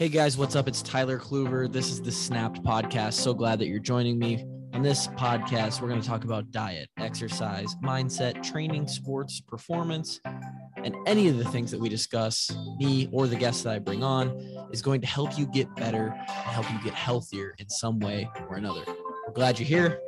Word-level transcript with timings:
Hey 0.00 0.08
guys, 0.08 0.38
what's 0.38 0.56
up? 0.56 0.66
It's 0.66 0.80
Tyler 0.80 1.18
Kluver. 1.18 1.70
This 1.70 1.90
is 1.90 2.00
the 2.00 2.10
Snapped 2.10 2.62
podcast. 2.62 3.12
So 3.12 3.34
glad 3.34 3.58
that 3.58 3.66
you're 3.66 3.78
joining 3.78 4.18
me. 4.18 4.46
On 4.72 4.80
this 4.80 5.08
podcast, 5.08 5.82
we're 5.82 5.90
going 5.90 6.00
to 6.00 6.08
talk 6.08 6.24
about 6.24 6.50
diet, 6.50 6.88
exercise, 6.96 7.74
mindset, 7.84 8.42
training, 8.42 8.88
sports, 8.88 9.42
performance, 9.42 10.18
and 10.24 10.96
any 11.06 11.28
of 11.28 11.36
the 11.36 11.44
things 11.44 11.70
that 11.70 11.78
we 11.78 11.90
discuss, 11.90 12.50
me 12.78 13.10
or 13.12 13.26
the 13.26 13.36
guests 13.36 13.62
that 13.64 13.74
I 13.74 13.78
bring 13.78 14.02
on, 14.02 14.30
is 14.72 14.80
going 14.80 15.02
to 15.02 15.06
help 15.06 15.38
you 15.38 15.44
get 15.44 15.76
better 15.76 16.14
and 16.16 16.30
help 16.30 16.72
you 16.72 16.78
get 16.82 16.94
healthier 16.94 17.54
in 17.58 17.68
some 17.68 17.98
way 17.98 18.26
or 18.48 18.56
another. 18.56 18.84
We're 19.26 19.34
glad 19.34 19.58
you're 19.58 19.68
here. 19.68 20.00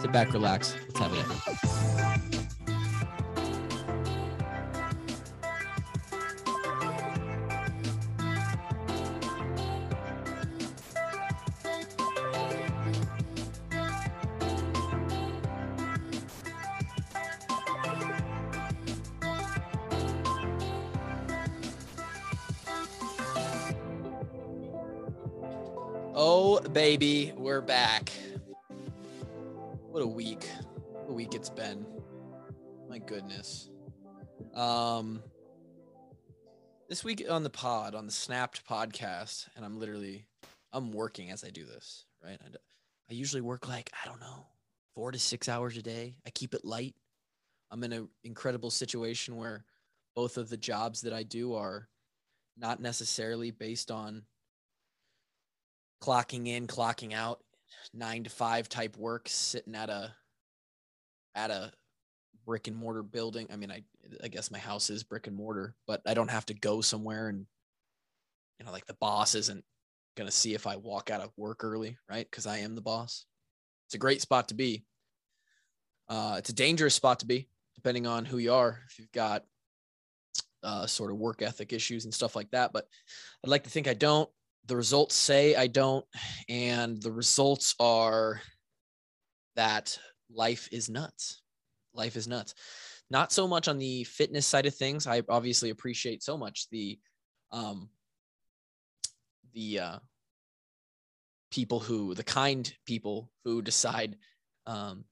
Sit 0.00 0.10
back, 0.10 0.32
relax. 0.32 0.74
Let's 0.88 0.98
have 0.98 2.00
it. 2.00 2.03
Oh, 26.16 26.60
baby, 26.60 27.32
we're 27.36 27.60
back. 27.60 28.12
What 29.90 30.00
a 30.00 30.06
week. 30.06 30.48
What 30.92 31.10
a 31.10 31.12
week 31.12 31.34
it's 31.34 31.50
been. 31.50 31.84
My 32.88 32.98
goodness. 32.98 33.68
Um 34.54 35.24
this 36.88 37.02
week 37.02 37.26
on 37.28 37.42
the 37.42 37.50
pod, 37.50 37.96
on 37.96 38.06
the 38.06 38.12
Snapped 38.12 38.64
podcast, 38.64 39.48
and 39.56 39.64
I'm 39.64 39.80
literally 39.80 40.28
I'm 40.72 40.92
working 40.92 41.32
as 41.32 41.42
I 41.42 41.50
do 41.50 41.64
this, 41.64 42.04
right? 42.22 42.38
I, 42.40 42.48
I 43.10 43.12
usually 43.12 43.42
work 43.42 43.66
like, 43.66 43.90
I 44.00 44.06
don't 44.06 44.20
know, 44.20 44.46
4 44.94 45.10
to 45.10 45.18
6 45.18 45.48
hours 45.48 45.76
a 45.76 45.82
day. 45.82 46.14
I 46.24 46.30
keep 46.30 46.54
it 46.54 46.64
light. 46.64 46.94
I'm 47.72 47.82
in 47.82 47.92
an 47.92 48.08
incredible 48.22 48.70
situation 48.70 49.36
where 49.36 49.64
both 50.14 50.36
of 50.36 50.48
the 50.48 50.56
jobs 50.56 51.00
that 51.00 51.12
I 51.12 51.24
do 51.24 51.54
are 51.54 51.88
not 52.56 52.78
necessarily 52.78 53.50
based 53.50 53.90
on 53.90 54.22
clocking 56.00 56.48
in, 56.48 56.66
clocking 56.66 57.12
out, 57.12 57.40
nine 57.92 58.24
to 58.24 58.30
five 58.30 58.68
type 58.68 58.96
work, 58.96 59.28
sitting 59.28 59.74
at 59.74 59.90
a 59.90 60.12
at 61.34 61.50
a 61.50 61.72
brick 62.46 62.68
and 62.68 62.76
mortar 62.76 63.02
building. 63.02 63.48
I 63.52 63.56
mean, 63.56 63.70
I 63.70 63.82
I 64.22 64.28
guess 64.28 64.50
my 64.50 64.58
house 64.58 64.90
is 64.90 65.02
brick 65.02 65.26
and 65.26 65.36
mortar, 65.36 65.74
but 65.86 66.02
I 66.06 66.14
don't 66.14 66.30
have 66.30 66.46
to 66.46 66.54
go 66.54 66.80
somewhere 66.80 67.28
and 67.28 67.46
you 68.58 68.66
know, 68.66 68.72
like 68.72 68.86
the 68.86 68.94
boss 68.94 69.34
isn't 69.34 69.64
gonna 70.16 70.30
see 70.30 70.54
if 70.54 70.66
I 70.66 70.76
walk 70.76 71.10
out 71.10 71.20
of 71.20 71.32
work 71.36 71.64
early, 71.64 71.96
right? 72.08 72.26
Because 72.30 72.46
I 72.46 72.58
am 72.58 72.74
the 72.74 72.80
boss. 72.80 73.26
It's 73.86 73.94
a 73.94 73.98
great 73.98 74.20
spot 74.20 74.48
to 74.48 74.54
be. 74.54 74.84
Uh, 76.08 76.36
it's 76.38 76.50
a 76.50 76.54
dangerous 76.54 76.94
spot 76.94 77.20
to 77.20 77.26
be, 77.26 77.48
depending 77.74 78.06
on 78.06 78.24
who 78.24 78.38
you 78.38 78.52
are. 78.52 78.80
If 78.88 78.98
you've 78.98 79.12
got 79.12 79.44
uh, 80.62 80.86
sort 80.86 81.10
of 81.10 81.18
work 81.18 81.42
ethic 81.42 81.72
issues 81.72 82.04
and 82.04 82.14
stuff 82.14 82.36
like 82.36 82.50
that, 82.50 82.72
but 82.72 82.86
I'd 83.42 83.50
like 83.50 83.64
to 83.64 83.70
think 83.70 83.88
I 83.88 83.94
don't 83.94 84.30
the 84.66 84.76
results 84.76 85.14
say 85.14 85.54
I 85.54 85.66
don't, 85.66 86.04
and 86.48 87.00
the 87.02 87.12
results 87.12 87.74
are 87.78 88.40
that 89.56 89.98
life 90.32 90.68
is 90.72 90.88
nuts. 90.88 91.42
Life 91.92 92.16
is 92.16 92.26
nuts. 92.26 92.54
Not 93.10 93.32
so 93.32 93.46
much 93.46 93.68
on 93.68 93.78
the 93.78 94.04
fitness 94.04 94.46
side 94.46 94.66
of 94.66 94.74
things. 94.74 95.06
I 95.06 95.22
obviously 95.28 95.70
appreciate 95.70 96.22
so 96.22 96.36
much 96.36 96.68
the 96.70 96.98
um 97.52 97.88
the 99.52 99.78
uh 99.78 99.98
people 101.50 101.78
who 101.78 102.14
the 102.14 102.24
kind 102.24 102.74
people 102.84 103.30
who 103.44 103.62
decide 103.62 104.16
um 104.66 105.04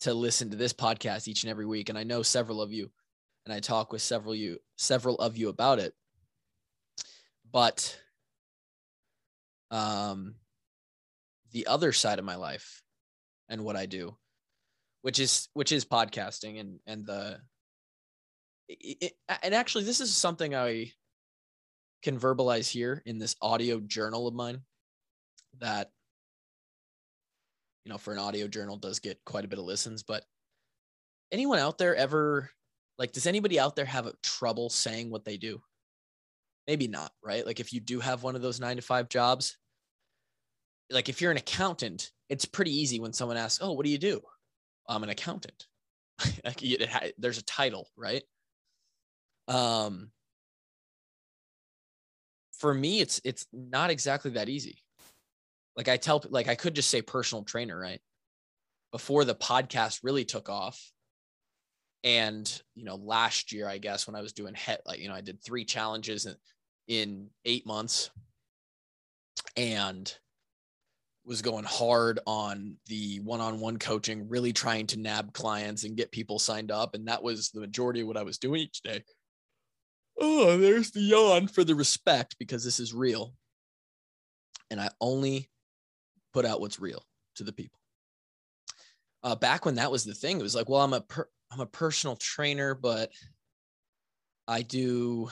to 0.00 0.14
listen 0.14 0.48
to 0.50 0.56
this 0.56 0.72
podcast 0.72 1.28
each 1.28 1.42
and 1.42 1.50
every 1.50 1.66
week 1.66 1.90
and 1.90 1.98
I 1.98 2.04
know 2.04 2.22
several 2.22 2.62
of 2.62 2.72
you 2.72 2.90
and 3.44 3.52
I 3.52 3.60
talk 3.60 3.92
with 3.92 4.00
several 4.00 4.34
you 4.34 4.58
several 4.76 5.16
of 5.16 5.36
you 5.36 5.48
about 5.48 5.78
it. 5.78 5.92
But 7.52 7.98
um, 9.72 10.36
the 11.50 11.66
other 11.66 11.92
side 11.92 12.20
of 12.20 12.24
my 12.24 12.36
life 12.36 12.82
and 13.48 13.64
what 13.64 13.74
I 13.74 13.86
do, 13.86 14.16
which 15.02 15.18
is 15.18 15.48
which 15.54 15.72
is 15.72 15.84
podcasting 15.84 16.60
and 16.60 16.78
and 16.86 17.04
the 17.04 17.40
it, 18.68 19.14
and 19.42 19.54
actually 19.54 19.84
this 19.84 20.00
is 20.00 20.16
something 20.16 20.54
I 20.54 20.92
can 22.02 22.18
verbalize 22.18 22.70
here 22.70 23.02
in 23.04 23.18
this 23.18 23.34
audio 23.42 23.80
journal 23.80 24.28
of 24.28 24.34
mine 24.34 24.60
that 25.60 25.90
you 27.84 27.90
know 27.90 27.98
for 27.98 28.12
an 28.12 28.18
audio 28.18 28.46
journal 28.46 28.76
does 28.76 29.00
get 29.00 29.18
quite 29.24 29.44
a 29.44 29.48
bit 29.48 29.58
of 29.58 29.64
listens 29.64 30.02
but 30.02 30.24
anyone 31.32 31.58
out 31.58 31.78
there 31.78 31.94
ever 31.96 32.50
like 32.98 33.12
does 33.12 33.26
anybody 33.26 33.58
out 33.58 33.74
there 33.74 33.84
have 33.84 34.12
trouble 34.22 34.70
saying 34.70 35.10
what 35.10 35.24
they 35.24 35.36
do? 35.36 35.60
Maybe 36.68 36.86
not 36.86 37.10
right? 37.24 37.44
Like 37.44 37.58
if 37.58 37.72
you 37.72 37.80
do 37.80 37.98
have 38.00 38.22
one 38.22 38.36
of 38.36 38.42
those 38.42 38.60
9 38.60 38.76
to 38.76 38.82
5 38.82 39.08
jobs 39.08 39.56
like 40.90 41.08
if 41.08 41.20
you're 41.20 41.30
an 41.30 41.36
accountant, 41.36 42.10
it's 42.28 42.44
pretty 42.44 42.74
easy 42.76 43.00
when 43.00 43.12
someone 43.12 43.36
asks, 43.36 43.60
"Oh, 43.62 43.72
what 43.72 43.84
do 43.84 43.90
you 43.90 43.98
do?" 43.98 44.20
I'm 44.88 45.02
an 45.02 45.10
accountant. 45.10 45.66
like 46.44 46.62
it, 46.62 47.14
there's 47.18 47.38
a 47.38 47.44
title, 47.44 47.88
right? 47.96 48.22
Um, 49.48 50.10
for 52.58 52.72
me, 52.72 53.00
it's 53.00 53.20
it's 53.24 53.46
not 53.52 53.90
exactly 53.90 54.32
that 54.32 54.48
easy. 54.48 54.78
Like 55.76 55.88
I 55.88 55.96
tell, 55.96 56.22
like 56.28 56.48
I 56.48 56.54
could 56.54 56.74
just 56.74 56.90
say 56.90 57.02
personal 57.02 57.44
trainer, 57.44 57.78
right? 57.78 58.00
Before 58.92 59.24
the 59.24 59.34
podcast 59.34 60.00
really 60.02 60.24
took 60.24 60.48
off, 60.48 60.92
and 62.04 62.62
you 62.74 62.84
know, 62.84 62.96
last 62.96 63.52
year, 63.52 63.68
I 63.68 63.78
guess 63.78 64.06
when 64.06 64.16
I 64.16 64.20
was 64.20 64.32
doing 64.32 64.54
head, 64.54 64.80
like 64.86 65.00
you 65.00 65.08
know, 65.08 65.14
I 65.14 65.20
did 65.22 65.42
three 65.42 65.64
challenges 65.64 66.26
in, 66.26 66.36
in 66.88 67.30
eight 67.44 67.66
months, 67.66 68.10
and 69.56 70.12
was 71.24 71.42
going 71.42 71.64
hard 71.64 72.18
on 72.26 72.76
the 72.86 73.20
one-on-one 73.20 73.78
coaching, 73.78 74.28
really 74.28 74.52
trying 74.52 74.86
to 74.88 74.98
nab 74.98 75.32
clients 75.32 75.84
and 75.84 75.96
get 75.96 76.10
people 76.10 76.38
signed 76.38 76.70
up. 76.70 76.94
And 76.94 77.06
that 77.06 77.22
was 77.22 77.50
the 77.50 77.60
majority 77.60 78.00
of 78.00 78.08
what 78.08 78.16
I 78.16 78.24
was 78.24 78.38
doing 78.38 78.60
each 78.60 78.82
day. 78.82 79.04
Oh, 80.20 80.56
there's 80.58 80.90
the 80.90 81.00
yawn 81.00 81.46
for 81.46 81.64
the 81.64 81.74
respect 81.74 82.36
because 82.38 82.64
this 82.64 82.80
is 82.80 82.92
real. 82.92 83.34
And 84.70 84.80
I 84.80 84.90
only 85.00 85.48
put 86.32 86.44
out 86.44 86.60
what's 86.60 86.80
real 86.80 87.04
to 87.36 87.44
the 87.44 87.52
people. 87.52 87.78
Uh, 89.22 89.36
back 89.36 89.64
when 89.64 89.76
that 89.76 89.92
was 89.92 90.04
the 90.04 90.14
thing, 90.14 90.40
it 90.40 90.42
was 90.42 90.54
like, 90.54 90.68
well, 90.68 90.80
I'm 90.80 90.92
a 90.92 91.00
per- 91.00 91.28
I'm 91.52 91.60
a 91.60 91.66
personal 91.66 92.16
trainer, 92.16 92.74
but 92.74 93.10
I 94.48 94.62
do 94.62 95.30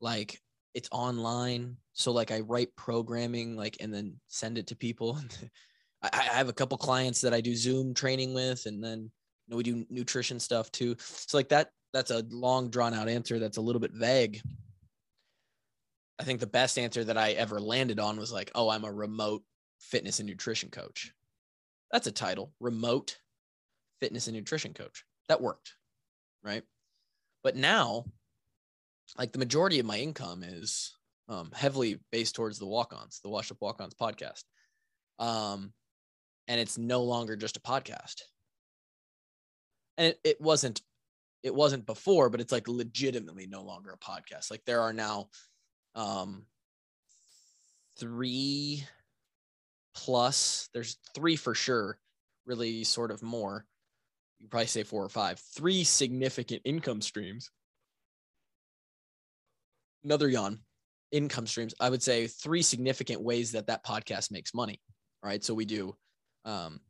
like 0.00 0.40
it's 0.74 0.88
online 0.92 1.76
so 1.92 2.12
like 2.12 2.30
i 2.30 2.40
write 2.40 2.74
programming 2.76 3.56
like 3.56 3.76
and 3.80 3.92
then 3.92 4.14
send 4.28 4.58
it 4.58 4.66
to 4.68 4.76
people. 4.76 5.18
I, 6.02 6.10
I, 6.12 6.36
have 6.36 6.48
a 6.48 6.52
couple 6.52 6.76
clients 6.76 7.20
that 7.22 7.32
i 7.32 7.40
do 7.40 7.54
zoom 7.54 7.94
training 7.94 8.34
with 8.34 8.66
and 8.66 8.82
then 8.82 9.00
you 9.00 9.50
know 9.50 9.56
we 9.56 9.62
do 9.62 9.86
nutrition 9.88 10.38
stuff 10.40 10.70
too. 10.70 10.96
So 10.98 11.36
like 11.36 11.48
that 11.50 11.70
that's 11.92 12.10
a 12.10 12.24
long 12.30 12.68
drawn 12.70 12.94
out 12.94 13.08
answer 13.08 13.38
that's 13.38 13.56
a 13.56 13.62
little 13.62 13.80
bit 13.80 13.92
vague. 13.92 14.40
I 16.18 16.24
think 16.24 16.40
the 16.40 16.46
best 16.46 16.78
answer 16.78 17.04
that 17.04 17.18
i 17.18 17.32
ever 17.32 17.60
landed 17.60 18.00
on 18.00 18.18
was 18.18 18.32
like 18.32 18.50
oh 18.54 18.68
i'm 18.68 18.84
a 18.84 18.92
remote 18.92 19.42
fitness 19.80 20.18
and 20.20 20.28
nutrition 20.28 20.70
coach. 20.70 21.12
That's 21.92 22.06
a 22.06 22.12
title 22.12 22.52
remote 22.60 23.18
fitness 24.00 24.26
and 24.26 24.36
nutrition 24.36 24.74
coach. 24.74 25.04
That 25.28 25.40
worked 25.40 25.74
right? 26.44 26.62
But 27.42 27.56
now 27.56 28.04
like 29.18 29.32
the 29.32 29.38
majority 29.38 29.78
of 29.78 29.86
my 29.86 29.98
income 29.98 30.42
is 30.42 30.94
um, 31.28 31.50
heavily 31.54 31.98
based 32.12 32.34
towards 32.34 32.58
the 32.58 32.66
walk-ons, 32.66 33.20
the 33.22 33.30
Wash 33.30 33.50
Up 33.50 33.58
Walk-ons 33.60 33.94
podcast. 33.94 34.44
Um, 35.18 35.72
and 36.48 36.60
it's 36.60 36.76
no 36.76 37.02
longer 37.02 37.36
just 37.36 37.56
a 37.56 37.60
podcast. 37.60 38.22
And 39.96 40.08
it, 40.08 40.20
it 40.24 40.40
wasn't 40.40 40.82
it 41.42 41.54
wasn't 41.54 41.84
before, 41.84 42.30
but 42.30 42.40
it's 42.40 42.52
like 42.52 42.68
legitimately 42.68 43.46
no 43.46 43.62
longer 43.62 43.92
a 43.92 43.98
podcast. 43.98 44.50
Like 44.50 44.64
there 44.64 44.80
are 44.80 44.92
now 44.92 45.28
um 45.94 46.46
three 47.98 48.84
plus, 49.94 50.68
there's 50.74 50.98
three 51.14 51.36
for 51.36 51.54
sure, 51.54 51.98
really 52.46 52.82
sort 52.84 53.10
of 53.10 53.22
more. 53.22 53.64
You 54.40 54.48
probably 54.48 54.66
say 54.66 54.82
four 54.82 55.04
or 55.04 55.08
five, 55.08 55.38
three 55.54 55.84
significant 55.84 56.62
income 56.64 57.00
streams 57.00 57.50
another 60.04 60.28
yawn 60.28 60.58
income 61.12 61.46
streams 61.46 61.74
i 61.80 61.88
would 61.88 62.02
say 62.02 62.26
three 62.26 62.62
significant 62.62 63.22
ways 63.22 63.52
that 63.52 63.66
that 63.66 63.84
podcast 63.84 64.30
makes 64.30 64.54
money 64.54 64.80
right 65.22 65.44
so 65.44 65.54
we 65.54 65.64
do 65.64 65.94
um, 66.44 66.80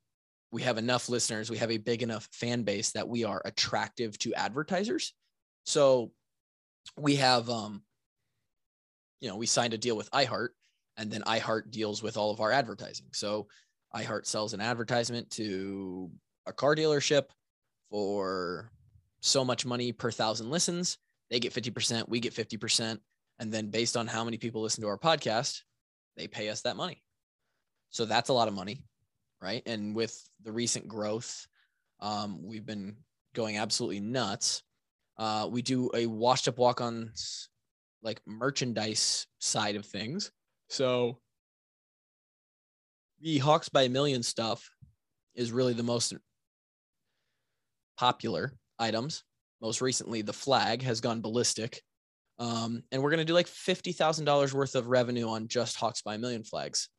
we 0.50 0.62
have 0.62 0.78
enough 0.78 1.08
listeners 1.08 1.50
we 1.50 1.58
have 1.58 1.70
a 1.70 1.78
big 1.78 2.02
enough 2.02 2.28
fan 2.32 2.62
base 2.62 2.92
that 2.92 3.08
we 3.08 3.24
are 3.24 3.40
attractive 3.44 4.18
to 4.18 4.34
advertisers 4.34 5.12
so 5.64 6.10
we 6.96 7.16
have 7.16 7.48
um 7.50 7.82
you 9.24 9.30
know, 9.30 9.36
we 9.36 9.46
signed 9.46 9.72
a 9.72 9.78
deal 9.78 9.96
with 9.96 10.10
iHeart 10.10 10.48
and 10.98 11.10
then 11.10 11.22
iHeart 11.22 11.70
deals 11.70 12.02
with 12.02 12.18
all 12.18 12.30
of 12.30 12.40
our 12.40 12.52
advertising. 12.52 13.06
So 13.14 13.48
iHeart 13.94 14.26
sells 14.26 14.52
an 14.52 14.60
advertisement 14.60 15.30
to 15.30 16.10
a 16.44 16.52
car 16.52 16.76
dealership 16.76 17.28
for 17.90 18.70
so 19.20 19.42
much 19.42 19.64
money 19.64 19.92
per 19.92 20.10
thousand 20.10 20.50
listens. 20.50 20.98
They 21.30 21.40
get 21.40 21.54
50%, 21.54 22.08
we 22.08 22.20
get 22.20 22.34
50%. 22.34 22.98
And 23.40 23.52
then 23.52 23.70
based 23.70 23.96
on 23.96 24.06
how 24.06 24.24
many 24.24 24.38
people 24.38 24.62
listen 24.62 24.82
to 24.82 24.88
our 24.88 24.98
podcast, 24.98 25.60
they 26.16 26.28
pay 26.28 26.48
us 26.48 26.62
that 26.62 26.76
money. 26.76 27.02
So 27.90 28.04
that's 28.04 28.28
a 28.28 28.32
lot 28.32 28.48
of 28.48 28.54
money, 28.54 28.84
right? 29.40 29.62
And 29.66 29.94
with 29.94 30.16
the 30.42 30.52
recent 30.52 30.86
growth, 30.86 31.46
um, 32.00 32.40
we've 32.42 32.66
been 32.66 32.96
going 33.34 33.58
absolutely 33.58 34.00
nuts. 34.00 34.62
Uh, 35.16 35.48
we 35.50 35.62
do 35.62 35.90
a 35.94 36.06
washed 36.06 36.48
up 36.48 36.58
walk 36.58 36.80
on 36.80 37.12
like 38.02 38.20
merchandise 38.26 39.26
side 39.38 39.76
of 39.76 39.86
things. 39.86 40.30
So 40.68 41.18
the 43.20 43.38
Hawks 43.38 43.68
by 43.68 43.82
a 43.82 43.88
Million 43.88 44.22
stuff 44.22 44.68
is 45.34 45.52
really 45.52 45.72
the 45.72 45.82
most 45.82 46.14
popular 47.96 48.52
items. 48.78 49.24
Most 49.64 49.80
recently, 49.80 50.20
the 50.20 50.30
flag 50.34 50.82
has 50.82 51.00
gone 51.00 51.22
ballistic. 51.22 51.80
Um, 52.38 52.82
and 52.92 53.02
we're 53.02 53.08
going 53.08 53.18
to 53.20 53.24
do 53.24 53.32
like 53.32 53.46
$50,000 53.46 54.52
worth 54.52 54.74
of 54.74 54.88
revenue 54.88 55.26
on 55.26 55.48
just 55.48 55.76
Hawks 55.76 56.02
by 56.02 56.16
a 56.16 56.18
Million 56.18 56.44
flags 56.44 56.90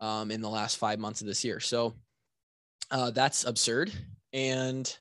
um, 0.00 0.30
in 0.30 0.42
the 0.42 0.50
last 0.50 0.76
five 0.76 0.98
months 0.98 1.22
of 1.22 1.26
this 1.26 1.42
year. 1.42 1.60
So 1.60 1.94
uh, 2.90 3.10
that's 3.10 3.44
absurd. 3.44 3.90
And 4.34 4.94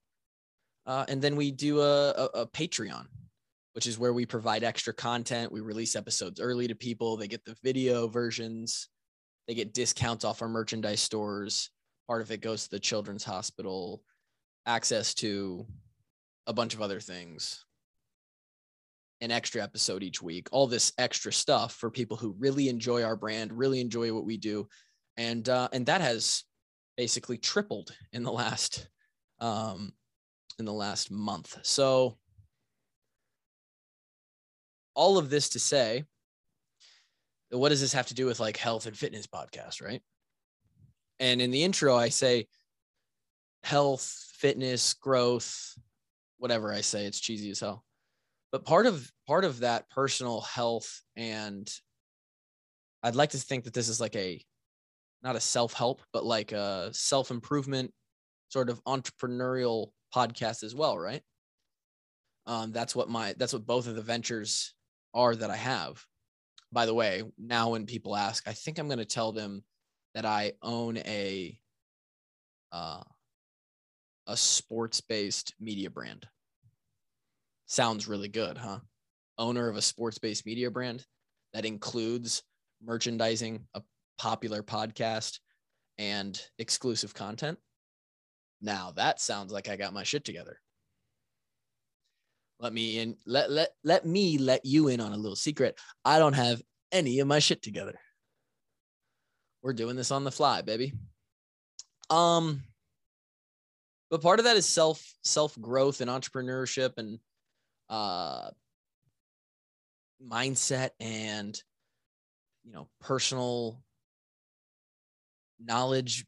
uh, 0.86 1.04
and 1.10 1.22
then 1.22 1.36
we 1.36 1.52
do 1.52 1.82
a, 1.82 2.12
a, 2.12 2.26
a 2.42 2.48
Patreon, 2.48 3.06
which 3.74 3.86
is 3.86 4.00
where 4.00 4.14
we 4.14 4.26
provide 4.26 4.64
extra 4.64 4.94
content. 4.94 5.52
We 5.52 5.60
release 5.60 5.98
episodes 5.98 6.40
early 6.40 6.70
to 6.70 6.76
people. 6.76 7.18
They 7.18 7.28
get 7.28 7.44
the 7.44 7.58
video 7.64 8.08
versions. 8.08 8.88
They 9.50 9.56
get 9.56 9.74
discounts 9.74 10.24
off 10.24 10.42
our 10.42 10.48
merchandise 10.48 11.02
stores. 11.02 11.70
Part 12.08 12.22
of 12.22 12.32
it 12.32 12.40
goes 12.40 12.64
to 12.64 12.70
the 12.70 12.80
children's 12.80 13.26
hospital, 13.26 14.04
access 14.66 15.14
to 15.16 15.66
a 16.48 16.54
bunch 16.54 16.74
of 16.74 16.82
other 16.82 17.00
things, 17.00 17.66
an 19.22 19.32
extra 19.32 19.62
episode 19.62 20.04
each 20.04 20.22
week, 20.22 20.48
all 20.52 20.68
this 20.68 20.92
extra 20.98 21.32
stuff 21.32 21.74
for 21.74 21.90
people 21.90 22.18
who 22.18 22.36
really 22.38 22.70
enjoy 22.70 23.04
our 23.04 23.16
brand, 23.16 23.54
really 23.54 23.80
enjoy 23.80 24.14
what 24.14 24.26
we 24.26 24.38
do. 24.38 24.68
And 25.18 25.48
uh, 25.48 25.70
and 25.72 25.86
that 25.86 26.02
has 26.02 26.44
basically 26.98 27.38
tripled 27.38 27.96
in 28.12 28.24
the 28.24 28.32
last 28.32 28.88
um, 29.40 29.94
in 30.60 30.66
the 30.66 30.74
last 30.74 31.12
month. 31.12 31.58
So 31.64 32.18
all 34.96 35.18
of 35.18 35.30
this 35.30 35.50
to 35.50 35.60
say, 35.60 36.04
what 37.50 37.70
does 37.70 37.82
this 37.82 37.94
have 37.94 38.08
to 38.08 38.14
do 38.14 38.26
with 38.26 38.40
like 38.40 38.58
health 38.58 38.86
and 38.86 38.98
fitness 38.98 39.28
podcast, 39.28 39.82
right? 39.82 40.02
And 41.20 41.42
in 41.42 41.52
the 41.52 41.64
intro, 41.64 41.96
I 41.96 42.10
say 42.10 42.48
health, 43.64 44.28
fitness, 44.36 44.94
growth, 44.94 45.78
whatever 46.44 46.74
I 46.74 46.82
say, 46.82 47.06
it's 47.06 47.22
cheesy 47.22 47.52
as 47.52 47.62
hell. 47.62 47.86
But 48.52 48.66
part 48.66 48.86
of 48.86 49.10
part 49.26 49.46
of 49.46 49.62
that 49.62 49.90
personal 49.90 50.42
health 50.42 51.02
and 51.16 51.72
I'd 53.02 53.16
like 53.16 53.30
to 53.30 53.38
think 53.38 53.64
that 53.64 53.74
this 53.74 53.88
is 53.88 54.02
like 54.02 54.18
a 54.18 54.44
not 55.24 55.38
a 55.38 55.40
self-help, 55.40 56.02
but 56.12 56.26
like 56.26 56.52
a 56.52 56.90
self-improvement 56.92 57.94
sort 58.50 58.70
of 58.70 58.84
entrepreneurial 58.84 59.92
podcast 60.14 60.64
as 60.64 60.76
well, 60.76 61.00
right? 61.00 61.22
Um, 62.46 62.74
that's 62.74 62.94
what 62.94 63.08
my 63.08 63.34
that's 63.38 63.54
what 63.54 63.66
both 63.66 63.88
of 63.88 63.96
the 63.96 64.02
ventures 64.02 64.74
are 65.14 65.34
that 65.34 65.50
I 65.50 65.56
have. 65.56 66.04
By 66.74 66.86
the 66.86 66.94
way, 66.94 67.24
now 67.38 67.70
when 67.70 67.86
people 67.86 68.18
ask, 68.18 68.46
I 68.50 68.52
think 68.52 68.80
I'm 68.80 68.88
going 68.88 68.98
to 68.98 69.06
tell 69.06 69.32
them 69.32 69.64
that 70.14 70.26
I 70.26 70.52
own 70.62 70.98
a 70.98 71.58
uh, 72.74 73.04
a 74.28 74.38
sports 74.38 75.02
based 75.02 75.54
media 75.60 75.90
brand. 75.90 76.28
Sounds 77.66 78.08
really 78.08 78.28
good, 78.28 78.58
huh? 78.58 78.80
Owner 79.38 79.70
of 79.70 79.78
a 79.78 79.82
sports 79.82 80.20
based 80.20 80.46
media 80.46 80.70
brand 80.70 81.06
that 81.54 81.66
includes 81.66 82.44
merchandising, 82.84 83.66
a 83.74 83.82
popular 84.18 84.62
podcast, 84.62 85.40
and 85.98 86.40
exclusive 86.60 87.14
content. 87.14 87.58
Now 88.62 88.94
that 88.96 89.20
sounds 89.20 89.52
like 89.52 89.70
I 89.70 89.76
got 89.76 89.94
my 89.94 90.04
shit 90.04 90.24
together. 90.24 90.60
Let 92.60 92.74
me 92.74 93.00
in 93.00 93.18
let 93.26 93.52
let 93.52 93.70
let 93.84 94.06
me 94.06 94.38
let 94.38 94.66
you 94.66 94.88
in 94.88 95.02
on 95.02 95.12
a 95.12 95.18
little 95.18 95.36
secret. 95.36 95.78
I 96.06 96.20
don't 96.20 96.34
have 96.34 96.62
any 96.92 97.20
of 97.20 97.28
my 97.28 97.40
shit 97.40 97.62
together. 97.62 98.00
We're 99.62 99.74
doing 99.74 99.96
this 99.96 100.12
on 100.12 100.24
the 100.24 100.32
fly, 100.32 100.62
baby. 100.62 100.94
Um 102.10 102.64
but 104.10 104.22
part 104.22 104.40
of 104.40 104.46
that 104.46 104.58
is 104.58 104.66
self 104.66 105.04
self 105.24 105.60
growth 105.60 106.00
and 106.00 106.10
entrepreneurship 106.10 106.94
and 106.98 107.20
uh 107.94 108.50
mindset 110.28 110.90
and 111.00 111.62
you 112.64 112.72
know 112.72 112.88
personal 113.00 113.84
knowledge 115.64 116.26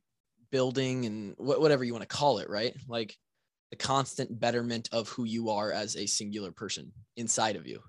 building 0.52 1.06
and 1.06 1.36
wh- 1.38 1.60
whatever 1.60 1.84
you 1.84 1.94
want 1.94 2.08
to 2.08 2.16
call 2.16 2.38
it, 2.38 2.50
right? 2.50 2.76
Like 2.88 3.18
the 3.72 3.78
constant 3.78 4.40
betterment 4.40 4.90
of 4.92 5.10
who 5.10 5.24
you 5.24 5.50
are 5.50 5.72
as 5.72 5.96
a 5.96 6.06
singular 6.06 6.52
person 6.52 6.92
inside 7.18 7.56
of 7.56 7.68
you. 7.68 7.82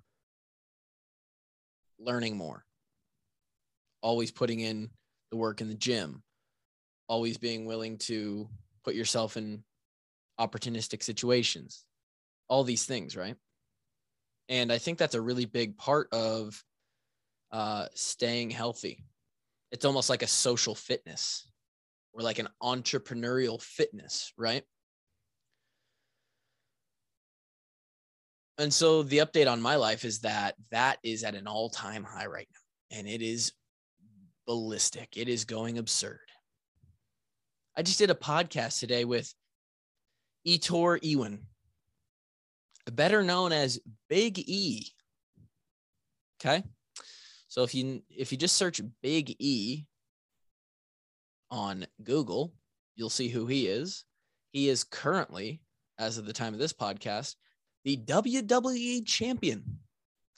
Learning 1.98 2.36
more, 2.36 2.64
always 4.02 4.30
putting 4.30 4.60
in 4.60 4.90
the 5.30 5.36
work 5.36 5.60
in 5.60 5.68
the 5.68 5.74
gym, 5.74 6.22
always 7.08 7.38
being 7.38 7.66
willing 7.66 7.98
to 7.98 8.48
put 8.84 8.94
yourself 8.94 9.36
in 9.36 9.62
opportunistic 10.38 11.02
situations, 11.02 11.84
all 12.48 12.64
these 12.64 12.84
things, 12.84 13.16
right? 13.16 13.36
And 14.48 14.72
I 14.72 14.78
think 14.78 14.98
that's 14.98 15.14
a 15.14 15.20
really 15.20 15.44
big 15.44 15.76
part 15.76 16.08
of 16.12 16.62
uh, 17.50 17.86
staying 17.94 18.50
healthy. 18.50 19.04
It's 19.72 19.84
almost 19.84 20.10
like 20.10 20.22
a 20.22 20.28
social 20.28 20.74
fitness 20.74 21.48
or 22.12 22.22
like 22.22 22.38
an 22.38 22.48
entrepreneurial 22.62 23.60
fitness, 23.60 24.32
right? 24.38 24.62
And 28.58 28.72
so 28.72 29.02
the 29.02 29.18
update 29.18 29.50
on 29.50 29.60
my 29.60 29.76
life 29.76 30.04
is 30.04 30.20
that 30.20 30.54
that 30.70 30.98
is 31.02 31.24
at 31.24 31.34
an 31.34 31.46
all 31.46 31.68
time 31.68 32.04
high 32.04 32.26
right 32.26 32.48
now. 32.50 32.98
And 32.98 33.06
it 33.06 33.20
is 33.20 33.52
ballistic. 34.46 35.16
It 35.16 35.28
is 35.28 35.44
going 35.44 35.78
absurd. 35.78 36.20
I 37.76 37.82
just 37.82 37.98
did 37.98 38.10
a 38.10 38.14
podcast 38.14 38.80
today 38.80 39.04
with 39.04 39.32
Ettore 40.46 40.98
Ewen, 41.02 41.46
better 42.90 43.22
known 43.22 43.52
as 43.52 43.80
Big 44.08 44.38
E. 44.38 44.86
Okay. 46.40 46.62
So 47.48 47.62
if 47.62 47.74
you 47.74 48.02
if 48.10 48.32
you 48.32 48.38
just 48.38 48.56
search 48.56 48.80
Big 49.02 49.34
E 49.38 49.84
on 51.50 51.86
Google, 52.02 52.52
you'll 52.96 53.10
see 53.10 53.28
who 53.28 53.46
he 53.46 53.66
is. 53.66 54.04
He 54.52 54.68
is 54.68 54.84
currently, 54.84 55.60
as 55.98 56.18
of 56.18 56.26
the 56.26 56.32
time 56.32 56.52
of 56.54 56.60
this 56.60 56.72
podcast, 56.72 57.36
the 57.84 57.96
WWE 57.96 59.06
champion. 59.06 59.78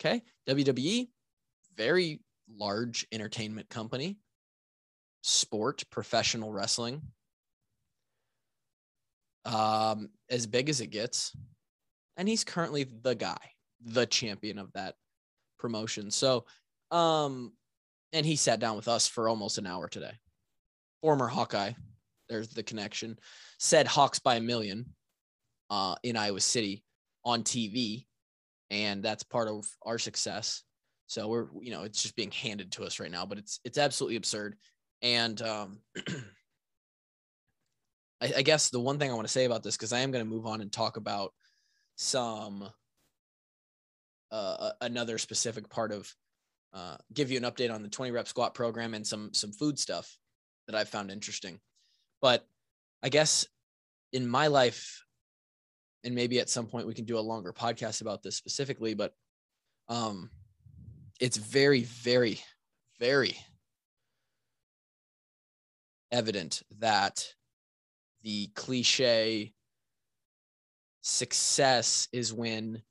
Okay. 0.01 0.23
WWE, 0.49 1.09
very 1.77 2.21
large 2.57 3.07
entertainment 3.13 3.69
company, 3.69 4.19
sport, 5.23 5.85
professional 5.91 6.53
wrestling, 6.53 7.03
um, 9.45 10.09
as 10.31 10.47
big 10.47 10.69
as 10.69 10.81
it 10.81 10.89
gets. 10.89 11.35
And 12.19 12.29
he's 12.29 12.45
currently 12.45 12.85
the 13.03 13.15
guy, 13.15 13.39
the 13.83 14.05
champion 14.05 14.59
of 14.59 14.71
that 14.75 14.97
promotion. 15.59 16.11
So, 16.11 16.45
um, 16.91 17.53
and 18.13 18.27
he 18.27 18.37
sat 18.37 18.61
down 18.61 18.77
with 18.77 18.89
us 18.89 19.09
for 19.09 19.29
almost 19.29 19.57
an 19.57 19.67
hour 19.67 19.89
today 19.89 20.13
former 21.01 21.29
Hawkeye, 21.29 21.73
there's 22.29 22.49
the 22.49 22.63
connection, 22.63 23.19
said 23.59 23.87
Hawks 23.87 24.19
by 24.19 24.37
a 24.37 24.41
million 24.41 24.87
uh, 25.71 25.95
in 26.03 26.17
Iowa 26.17 26.41
City 26.41 26.85
on 27.25 27.43
TV. 27.43 28.07
And 28.71 29.03
that's 29.03 29.23
part 29.23 29.49
of 29.49 29.67
our 29.83 29.99
success. 29.99 30.63
So 31.07 31.29
we're, 31.29 31.47
you 31.63 31.71
know, 31.71 31.85
it's 31.85 32.03
just 32.03 32.17
being 32.17 32.31
handed 32.31 32.73
to 32.73 32.85
us 32.85 33.01
right 33.01 33.11
now, 33.11 33.25
but 33.25 33.39
it's 33.39 33.61
it's 33.65 33.79
absolutely 33.79 34.17
absurd. 34.17 34.57
And 35.01 35.41
um, 35.41 35.79
I, 38.21 38.33
I 38.37 38.43
guess 38.43 38.69
the 38.69 38.81
one 38.81 38.99
thing 38.99 39.11
I 39.11 39.15
want 39.15 39.27
to 39.27 39.33
say 39.33 39.47
about 39.47 39.63
this, 39.63 39.77
because 39.77 39.95
I 39.95 40.01
am 40.01 40.11
going 40.11 40.25
to 40.25 40.31
move 40.31 40.45
on 40.45 40.61
and 40.61 40.71
talk 40.71 40.99
about 40.99 41.33
some 41.99 42.71
uh, 44.31 44.71
another 44.81 45.19
specific 45.19 45.69
part 45.69 45.91
of 45.91 46.15
uh, 46.73 46.97
give 47.13 47.31
you 47.31 47.37
an 47.37 47.45
update 47.45 47.75
on 47.75 47.83
the 47.83 47.89
20 47.89 48.13
rep 48.13 48.29
squat 48.29 48.55
program 48.55 48.95
and 48.95 49.07
some 49.07 49.31
some 49.35 49.53
food 49.53 49.79
stuff 49.79 50.17
that 50.67 50.77
I've 50.77 50.89
found 50.89 51.11
interesting. 51.11 51.59
But 52.23 52.47
I 53.03 53.09
guess 53.09 53.47
in 54.13 54.29
my 54.29 54.47
life, 54.47 55.05
and 56.05 56.15
maybe 56.15 56.41
at 56.41 56.49
some 56.49 56.67
point 56.67 56.87
we 56.87 56.95
can 56.95 57.05
do 57.05 57.19
a 57.19 57.21
longer 57.21 57.53
podcast 57.53 58.01
about 58.01 58.23
this 58.23 58.37
specifically, 58.37 58.95
but 58.95 59.13
um, 59.89 60.31
it's 61.21 61.37
very, 61.37 61.83
very, 61.83 62.41
very 63.01 63.37
evident 66.13 66.63
that 66.79 67.27
the 68.23 68.49
cliche 68.55 69.53
success 71.09 72.07
is 72.13 72.35
when 72.35 72.83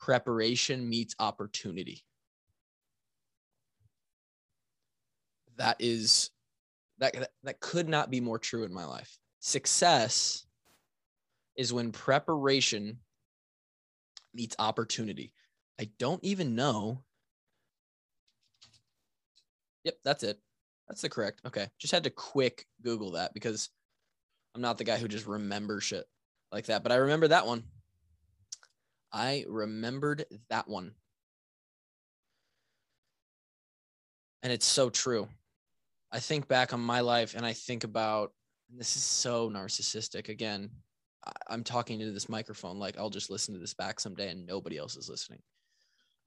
preparation 0.00 0.88
meets 0.88 1.14
opportunity. 1.18 2.04
That 5.56 5.76
is 5.80 6.30
that 6.98 7.30
that 7.42 7.60
could 7.60 7.88
not 7.88 8.10
be 8.10 8.20
more 8.20 8.38
true 8.38 8.64
in 8.64 8.72
my 8.72 8.84
life. 8.84 9.18
Success 9.40 10.46
is 11.56 11.72
when 11.72 11.92
preparation 11.92 12.98
meets 14.32 14.56
opportunity. 14.58 15.32
I 15.78 15.90
don't 15.98 16.22
even 16.22 16.54
know. 16.54 17.02
Yep, 19.84 19.96
that's 20.04 20.22
it. 20.22 20.38
That's 20.88 21.02
the 21.02 21.08
correct. 21.08 21.40
Okay. 21.46 21.66
Just 21.78 21.92
had 21.92 22.04
to 22.04 22.10
quick 22.10 22.66
Google 22.82 23.12
that 23.12 23.34
because 23.34 23.70
I'm 24.54 24.60
not 24.60 24.78
the 24.78 24.84
guy 24.84 24.98
who 24.98 25.08
just 25.08 25.26
remembers 25.26 25.84
shit 25.84 26.06
like 26.52 26.66
that, 26.66 26.82
but 26.82 26.92
I 26.92 26.96
remember 26.96 27.28
that 27.28 27.46
one. 27.46 27.64
I 29.12 29.44
remembered 29.48 30.24
that 30.48 30.68
one. 30.68 30.92
And 34.42 34.52
it's 34.52 34.66
so 34.66 34.90
true. 34.90 35.28
I 36.12 36.18
think 36.18 36.48
back 36.48 36.72
on 36.72 36.80
my 36.80 37.00
life 37.00 37.34
and 37.36 37.44
I 37.44 37.52
think 37.52 37.84
about 37.84 38.32
this 38.74 38.96
is 38.96 39.02
so 39.02 39.50
narcissistic. 39.50 40.28
Again, 40.28 40.70
I'm 41.48 41.64
talking 41.64 41.98
to 41.98 42.10
this 42.12 42.28
microphone 42.28 42.78
like 42.78 42.98
I'll 42.98 43.10
just 43.10 43.30
listen 43.30 43.54
to 43.54 43.60
this 43.60 43.74
back 43.74 44.00
someday 44.00 44.30
and 44.30 44.46
nobody 44.46 44.78
else 44.78 44.96
is 44.96 45.08
listening. 45.08 45.40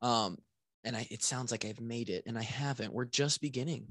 Um, 0.02 0.38
and 0.84 0.96
I, 0.96 1.08
it 1.10 1.24
sounds 1.24 1.52
like 1.52 1.66
I've 1.66 1.80
made 1.80 2.10
it, 2.10 2.24
and 2.28 2.38
I 2.38 2.44
haven't. 2.44 2.94
We're 2.94 3.06
just 3.06 3.42
beginning. 3.42 3.88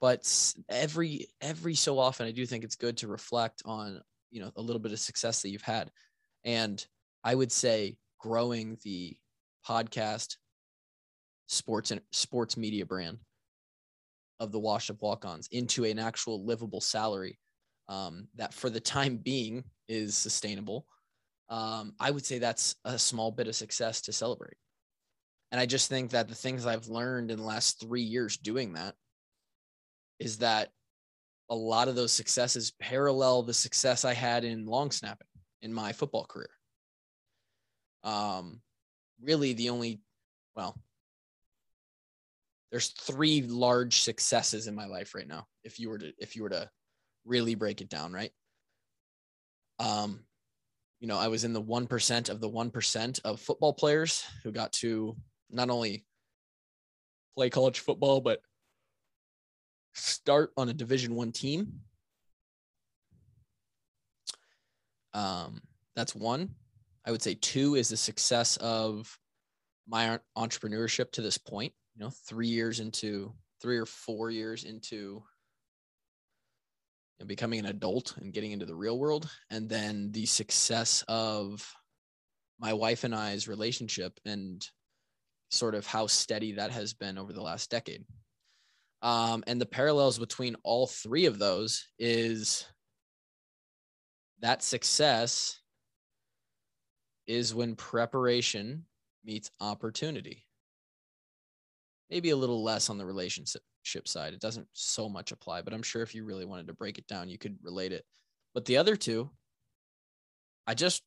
But 0.00 0.54
every 0.68 1.26
every 1.40 1.74
so 1.74 1.98
often, 1.98 2.26
I 2.26 2.30
do 2.30 2.46
think 2.46 2.62
it's 2.62 2.76
good 2.76 2.98
to 2.98 3.08
reflect 3.08 3.62
on 3.64 4.00
you 4.34 4.40
know 4.40 4.50
a 4.56 4.60
little 4.60 4.80
bit 4.80 4.92
of 4.92 4.98
success 4.98 5.40
that 5.40 5.50
you've 5.50 5.62
had, 5.62 5.90
and 6.44 6.84
I 7.22 7.34
would 7.34 7.52
say 7.52 7.96
growing 8.18 8.76
the 8.82 9.16
podcast 9.66 10.36
sports 11.46 11.90
and 11.90 12.00
sports 12.10 12.56
media 12.56 12.84
brand 12.84 13.18
of 14.40 14.50
the 14.50 14.58
wash 14.58 14.90
Up 14.90 15.00
Walk-Ons 15.00 15.48
into 15.52 15.84
an 15.84 15.98
actual 15.98 16.44
livable 16.44 16.80
salary 16.80 17.38
um, 17.88 18.28
that, 18.34 18.52
for 18.52 18.68
the 18.68 18.80
time 18.80 19.18
being, 19.18 19.62
is 19.88 20.16
sustainable. 20.16 20.86
Um, 21.48 21.94
I 22.00 22.10
would 22.10 22.26
say 22.26 22.38
that's 22.38 22.74
a 22.84 22.98
small 22.98 23.30
bit 23.30 23.46
of 23.46 23.54
success 23.54 24.00
to 24.02 24.12
celebrate. 24.12 24.56
And 25.52 25.60
I 25.60 25.66
just 25.66 25.88
think 25.88 26.10
that 26.10 26.28
the 26.28 26.34
things 26.34 26.66
I've 26.66 26.88
learned 26.88 27.30
in 27.30 27.38
the 27.38 27.44
last 27.44 27.80
three 27.80 28.02
years 28.02 28.36
doing 28.36 28.72
that 28.72 28.94
is 30.18 30.38
that 30.38 30.70
a 31.54 31.56
lot 31.56 31.86
of 31.86 31.94
those 31.94 32.10
successes 32.10 32.72
parallel 32.80 33.44
the 33.44 33.54
success 33.54 34.04
I 34.04 34.12
had 34.12 34.44
in 34.44 34.66
long 34.66 34.90
snapping 34.90 35.28
in 35.62 35.72
my 35.72 35.92
football 35.92 36.24
career. 36.24 36.50
Um, 38.02 38.60
really, 39.22 39.52
the 39.52 39.70
only, 39.70 40.00
well, 40.56 40.76
there's 42.72 42.88
three 42.88 43.42
large 43.42 44.00
successes 44.00 44.66
in 44.66 44.74
my 44.74 44.86
life 44.86 45.14
right 45.14 45.28
now. 45.28 45.46
If 45.62 45.78
you 45.78 45.90
were 45.90 45.98
to, 45.98 46.12
if 46.18 46.34
you 46.34 46.42
were 46.42 46.50
to 46.50 46.68
really 47.24 47.54
break 47.54 47.80
it 47.80 47.88
down, 47.88 48.12
right? 48.12 48.32
Um, 49.78 50.24
you 50.98 51.06
know, 51.06 51.18
I 51.18 51.28
was 51.28 51.44
in 51.44 51.52
the 51.52 51.62
1% 51.62 52.30
of 52.30 52.40
the 52.40 52.50
1% 52.50 53.20
of 53.24 53.40
football 53.40 53.74
players 53.74 54.24
who 54.42 54.50
got 54.50 54.72
to 54.72 55.16
not 55.50 55.70
only 55.70 56.04
play 57.36 57.48
college 57.48 57.78
football, 57.78 58.20
but 58.20 58.40
start 59.94 60.52
on 60.56 60.68
a 60.68 60.74
division 60.74 61.14
one 61.14 61.32
team. 61.32 61.80
Um, 65.12 65.60
that's 65.96 66.14
one. 66.14 66.50
I 67.06 67.10
would 67.10 67.22
say 67.22 67.34
two 67.34 67.76
is 67.76 67.88
the 67.88 67.96
success 67.96 68.56
of 68.58 69.18
my 69.86 70.18
entrepreneurship 70.36 71.12
to 71.12 71.22
this 71.22 71.38
point. 71.38 71.72
You 71.94 72.04
know, 72.04 72.10
three 72.26 72.48
years 72.48 72.80
into 72.80 73.32
three 73.62 73.78
or 73.78 73.86
four 73.86 74.30
years 74.30 74.64
into 74.64 75.22
becoming 77.26 77.60
an 77.60 77.66
adult 77.66 78.16
and 78.18 78.32
getting 78.32 78.52
into 78.52 78.66
the 78.66 78.74
real 78.74 78.98
world 78.98 79.30
and 79.50 79.68
then 79.68 80.10
the 80.12 80.26
success 80.26 81.04
of 81.08 81.66
my 82.58 82.72
wife 82.72 83.04
and 83.04 83.14
I's 83.14 83.48
relationship 83.48 84.18
and 84.26 84.66
sort 85.50 85.74
of 85.74 85.86
how 85.86 86.06
steady 86.06 86.52
that 86.52 86.70
has 86.72 86.92
been 86.92 87.16
over 87.16 87.32
the 87.32 87.42
last 87.42 87.70
decade. 87.70 88.04
Um, 89.04 89.44
and 89.46 89.60
the 89.60 89.66
parallels 89.66 90.18
between 90.18 90.56
all 90.64 90.86
three 90.86 91.26
of 91.26 91.38
those 91.38 91.86
is 91.98 92.66
that 94.40 94.62
success 94.62 95.60
is 97.26 97.54
when 97.54 97.76
preparation 97.76 98.86
meets 99.22 99.50
opportunity. 99.60 100.46
Maybe 102.10 102.30
a 102.30 102.36
little 102.36 102.64
less 102.64 102.88
on 102.88 102.96
the 102.96 103.04
relationship 103.04 103.62
side. 104.06 104.32
It 104.32 104.40
doesn't 104.40 104.68
so 104.72 105.10
much 105.10 105.32
apply, 105.32 105.60
but 105.60 105.74
I'm 105.74 105.82
sure 105.82 106.02
if 106.02 106.14
you 106.14 106.24
really 106.24 106.46
wanted 106.46 106.66
to 106.68 106.74
break 106.74 106.96
it 106.96 107.06
down, 107.06 107.28
you 107.28 107.36
could 107.36 107.58
relate 107.62 107.92
it. 107.92 108.06
But 108.54 108.64
the 108.64 108.78
other 108.78 108.96
two, 108.96 109.30
I 110.66 110.72
just 110.72 111.02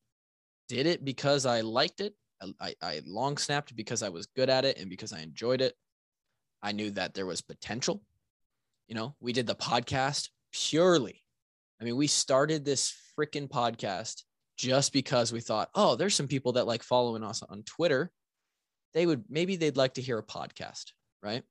did 0.68 0.86
it 0.86 1.04
because 1.04 1.46
I 1.46 1.62
liked 1.62 2.00
it. 2.00 2.14
I, 2.60 2.74
I 2.80 3.00
long 3.04 3.38
snapped 3.38 3.74
because 3.74 4.04
I 4.04 4.08
was 4.08 4.26
good 4.36 4.48
at 4.48 4.64
it 4.64 4.78
and 4.78 4.88
because 4.88 5.12
I 5.12 5.18
enjoyed 5.18 5.60
it. 5.60 5.74
I 6.62 6.72
knew 6.72 6.90
that 6.92 7.14
there 7.14 7.26
was 7.26 7.40
potential. 7.40 8.02
You 8.88 8.94
know, 8.94 9.14
we 9.20 9.32
did 9.32 9.46
the 9.46 9.54
podcast 9.54 10.28
purely. 10.52 11.22
I 11.80 11.84
mean, 11.84 11.96
we 11.96 12.06
started 12.06 12.64
this 12.64 12.94
freaking 13.18 13.48
podcast 13.48 14.22
just 14.56 14.92
because 14.92 15.32
we 15.32 15.40
thought, 15.40 15.70
oh, 15.74 15.94
there's 15.94 16.14
some 16.14 16.28
people 16.28 16.52
that 16.52 16.66
like 16.66 16.82
following 16.82 17.22
us 17.22 17.42
on 17.48 17.62
Twitter. 17.62 18.10
They 18.94 19.06
would 19.06 19.24
maybe 19.28 19.56
they'd 19.56 19.76
like 19.76 19.94
to 19.94 20.02
hear 20.02 20.18
a 20.18 20.22
podcast, 20.22 20.92
right? 21.22 21.44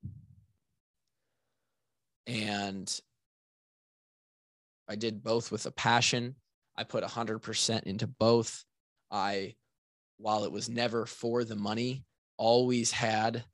and 2.28 3.00
I 4.86 4.94
did 4.94 5.24
both 5.24 5.50
with 5.50 5.66
a 5.66 5.70
passion. 5.70 6.36
I 6.76 6.84
put 6.84 7.02
100% 7.02 7.82
into 7.84 8.06
both. 8.06 8.64
I, 9.10 9.56
while 10.18 10.44
it 10.44 10.52
was 10.52 10.68
never 10.68 11.06
for 11.06 11.42
the 11.42 11.56
money, 11.56 12.04
always 12.36 12.92
had 12.92 13.44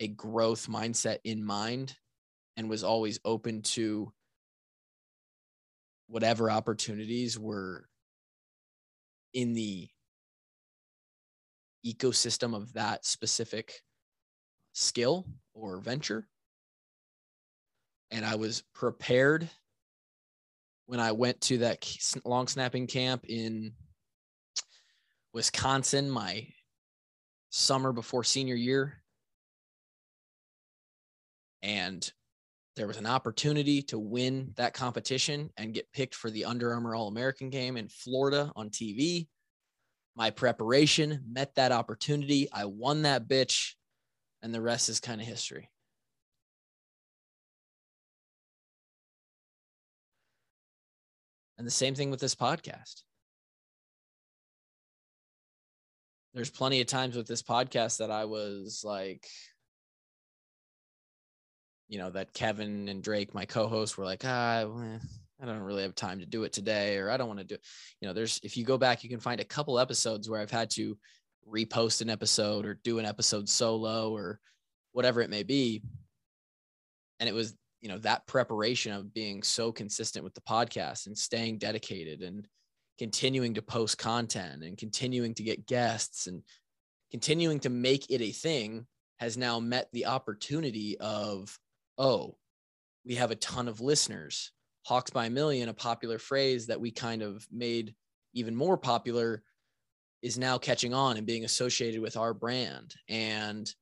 a 0.00 0.08
growth 0.08 0.68
mindset 0.68 1.18
in 1.24 1.44
mind 1.44 1.96
and 2.56 2.68
was 2.68 2.84
always 2.84 3.18
open 3.24 3.62
to 3.62 4.12
whatever 6.08 6.50
opportunities 6.50 7.38
were 7.38 7.88
in 9.34 9.52
the 9.52 9.88
ecosystem 11.84 12.54
of 12.54 12.72
that 12.74 13.04
specific 13.04 13.80
skill 14.72 15.26
or 15.54 15.78
venture 15.78 16.28
and 18.10 18.24
I 18.24 18.36
was 18.36 18.62
prepared 18.74 19.48
when 20.86 21.00
I 21.00 21.12
went 21.12 21.40
to 21.42 21.58
that 21.58 21.86
long 22.24 22.46
snapping 22.46 22.86
camp 22.86 23.24
in 23.28 23.72
Wisconsin, 25.32 26.08
my 26.08 26.46
summer 27.50 27.92
before 27.92 28.24
senior 28.24 28.54
year. 28.54 29.02
And 31.66 32.08
there 32.76 32.86
was 32.86 32.96
an 32.96 33.06
opportunity 33.06 33.82
to 33.82 33.98
win 33.98 34.52
that 34.56 34.72
competition 34.72 35.50
and 35.56 35.74
get 35.74 35.92
picked 35.92 36.14
for 36.14 36.30
the 36.30 36.44
Under 36.44 36.72
Armour 36.72 36.94
All 36.94 37.08
American 37.08 37.50
game 37.50 37.76
in 37.76 37.88
Florida 37.88 38.52
on 38.54 38.70
TV. 38.70 39.26
My 40.14 40.30
preparation 40.30 41.24
met 41.28 41.56
that 41.56 41.72
opportunity. 41.72 42.48
I 42.52 42.66
won 42.66 43.02
that 43.02 43.26
bitch, 43.26 43.72
and 44.42 44.54
the 44.54 44.60
rest 44.60 44.88
is 44.88 45.00
kind 45.00 45.20
of 45.20 45.26
history. 45.26 45.68
And 51.58 51.66
the 51.66 51.72
same 51.72 51.96
thing 51.96 52.12
with 52.12 52.20
this 52.20 52.36
podcast. 52.36 53.02
There's 56.32 56.50
plenty 56.50 56.80
of 56.80 56.86
times 56.86 57.16
with 57.16 57.26
this 57.26 57.42
podcast 57.42 57.98
that 57.98 58.12
I 58.12 58.26
was 58.26 58.82
like, 58.84 59.26
you 61.88 61.98
know, 61.98 62.10
that 62.10 62.32
Kevin 62.32 62.88
and 62.88 63.02
Drake, 63.02 63.34
my 63.34 63.44
co-hosts, 63.44 63.96
were 63.96 64.04
like, 64.04 64.22
ah, 64.24 64.64
I 65.40 65.44
don't 65.44 65.60
really 65.60 65.82
have 65.82 65.94
time 65.94 66.20
to 66.20 66.26
do 66.26 66.44
it 66.44 66.52
today, 66.52 66.96
or 66.96 67.10
I 67.10 67.16
don't 67.16 67.28
want 67.28 67.40
to 67.40 67.44
do 67.44 67.54
it. 67.54 67.64
You 68.00 68.08
know, 68.08 68.14
there's 68.14 68.40
if 68.42 68.56
you 68.56 68.64
go 68.64 68.78
back, 68.78 69.04
you 69.04 69.10
can 69.10 69.20
find 69.20 69.40
a 69.40 69.44
couple 69.44 69.78
episodes 69.78 70.28
where 70.28 70.40
I've 70.40 70.50
had 70.50 70.70
to 70.70 70.96
repost 71.48 72.00
an 72.00 72.10
episode 72.10 72.66
or 72.66 72.80
do 72.82 72.98
an 72.98 73.06
episode 73.06 73.48
solo 73.48 74.10
or 74.10 74.40
whatever 74.92 75.20
it 75.20 75.30
may 75.30 75.42
be. 75.42 75.82
And 77.20 77.28
it 77.28 77.34
was 77.34 77.54
you 77.80 77.88
know 77.88 77.98
that 77.98 78.26
preparation 78.26 78.92
of 78.92 79.12
being 79.14 79.42
so 79.42 79.70
consistent 79.70 80.24
with 80.24 80.34
the 80.34 80.40
podcast 80.40 81.06
and 81.06 81.16
staying 81.16 81.58
dedicated 81.58 82.22
and 82.22 82.46
continuing 82.98 83.54
to 83.54 83.62
post 83.62 83.98
content 83.98 84.64
and 84.64 84.78
continuing 84.78 85.34
to 85.34 85.42
get 85.42 85.66
guests 85.66 86.26
and 86.26 86.42
continuing 87.10 87.60
to 87.60 87.68
make 87.68 88.10
it 88.10 88.22
a 88.22 88.32
thing 88.32 88.86
has 89.18 89.36
now 89.36 89.60
met 89.60 89.88
the 89.92 90.06
opportunity 90.06 90.98
of, 90.98 91.58
oh, 91.98 92.36
we 93.04 93.14
have 93.14 93.30
a 93.30 93.36
ton 93.36 93.68
of 93.68 93.80
listeners. 93.80 94.52
Hawks 94.84 95.10
by 95.10 95.26
a 95.26 95.30
million, 95.30 95.68
a 95.68 95.74
popular 95.74 96.18
phrase 96.18 96.66
that 96.66 96.80
we 96.80 96.90
kind 96.90 97.22
of 97.22 97.46
made 97.50 97.94
even 98.34 98.54
more 98.54 98.76
popular, 98.76 99.42
is 100.22 100.38
now 100.38 100.58
catching 100.58 100.94
on 100.94 101.16
and 101.16 101.26
being 101.26 101.44
associated 101.44 102.00
with 102.00 102.16
our 102.16 102.34
brand. 102.34 102.94
And 103.08 103.72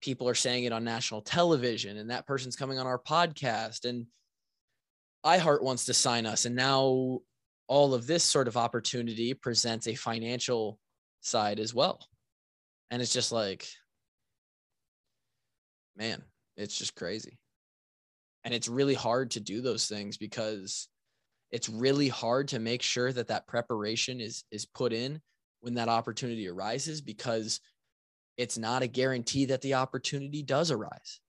people 0.00 0.28
are 0.28 0.34
saying 0.34 0.64
it 0.64 0.72
on 0.72 0.84
national 0.84 1.22
television, 1.22 1.96
and 1.96 2.10
that 2.10 2.26
person's 2.26 2.56
coming 2.56 2.78
on 2.78 2.86
our 2.86 2.98
podcast. 2.98 3.84
And 3.84 4.06
iHeart 5.24 5.62
wants 5.62 5.86
to 5.86 5.94
sign 5.94 6.26
us. 6.26 6.44
And 6.44 6.54
now 6.54 7.20
all 7.68 7.94
of 7.94 8.06
this 8.06 8.22
sort 8.24 8.48
of 8.48 8.56
opportunity 8.56 9.34
presents 9.34 9.88
a 9.88 9.94
financial 9.94 10.78
side 11.20 11.58
as 11.58 11.74
well. 11.74 12.06
And 12.90 13.02
it's 13.02 13.12
just 13.12 13.32
like, 13.32 13.66
man, 15.96 16.22
it's 16.56 16.76
just 16.76 16.94
crazy. 16.94 17.38
And 18.44 18.54
it's 18.54 18.68
really 18.68 18.94
hard 18.94 19.32
to 19.32 19.40
do 19.40 19.60
those 19.60 19.86
things 19.86 20.16
because 20.16 20.88
it's 21.50 21.68
really 21.68 22.08
hard 22.08 22.48
to 22.48 22.58
make 22.58 22.82
sure 22.82 23.12
that 23.12 23.28
that 23.28 23.46
preparation 23.46 24.20
is 24.20 24.44
is 24.50 24.66
put 24.66 24.92
in 24.92 25.20
when 25.60 25.74
that 25.74 25.88
opportunity 25.88 26.48
arises 26.48 27.00
because 27.00 27.60
it's 28.36 28.58
not 28.58 28.82
a 28.82 28.86
guarantee 28.86 29.46
that 29.46 29.62
the 29.62 29.74
opportunity 29.74 30.42
does 30.42 30.70
arise. 30.70 31.20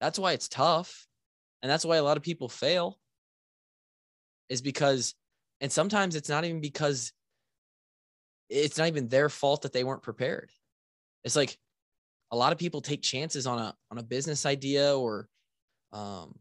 That's 0.00 0.18
why 0.18 0.32
it's 0.32 0.48
tough. 0.48 1.06
And 1.62 1.70
that's 1.70 1.84
why 1.84 1.96
a 1.96 2.02
lot 2.02 2.18
of 2.18 2.22
people 2.22 2.48
fail 2.48 2.98
is 4.50 4.60
because, 4.60 5.14
and 5.60 5.72
sometimes 5.72 6.14
it's 6.14 6.28
not 6.28 6.44
even 6.44 6.60
because 6.60 7.12
it's 8.50 8.76
not 8.76 8.88
even 8.88 9.08
their 9.08 9.30
fault 9.30 9.62
that 9.62 9.72
they 9.72 9.82
weren't 9.82 10.02
prepared. 10.02 10.50
It's 11.24 11.36
like 11.36 11.56
a 12.30 12.36
lot 12.36 12.52
of 12.52 12.58
people 12.58 12.80
take 12.80 13.02
chances 13.02 13.46
on 13.46 13.58
a 13.58 13.74
on 13.90 13.98
a 13.98 14.02
business 14.02 14.46
idea 14.46 14.96
or 14.96 15.28
um, 15.92 16.34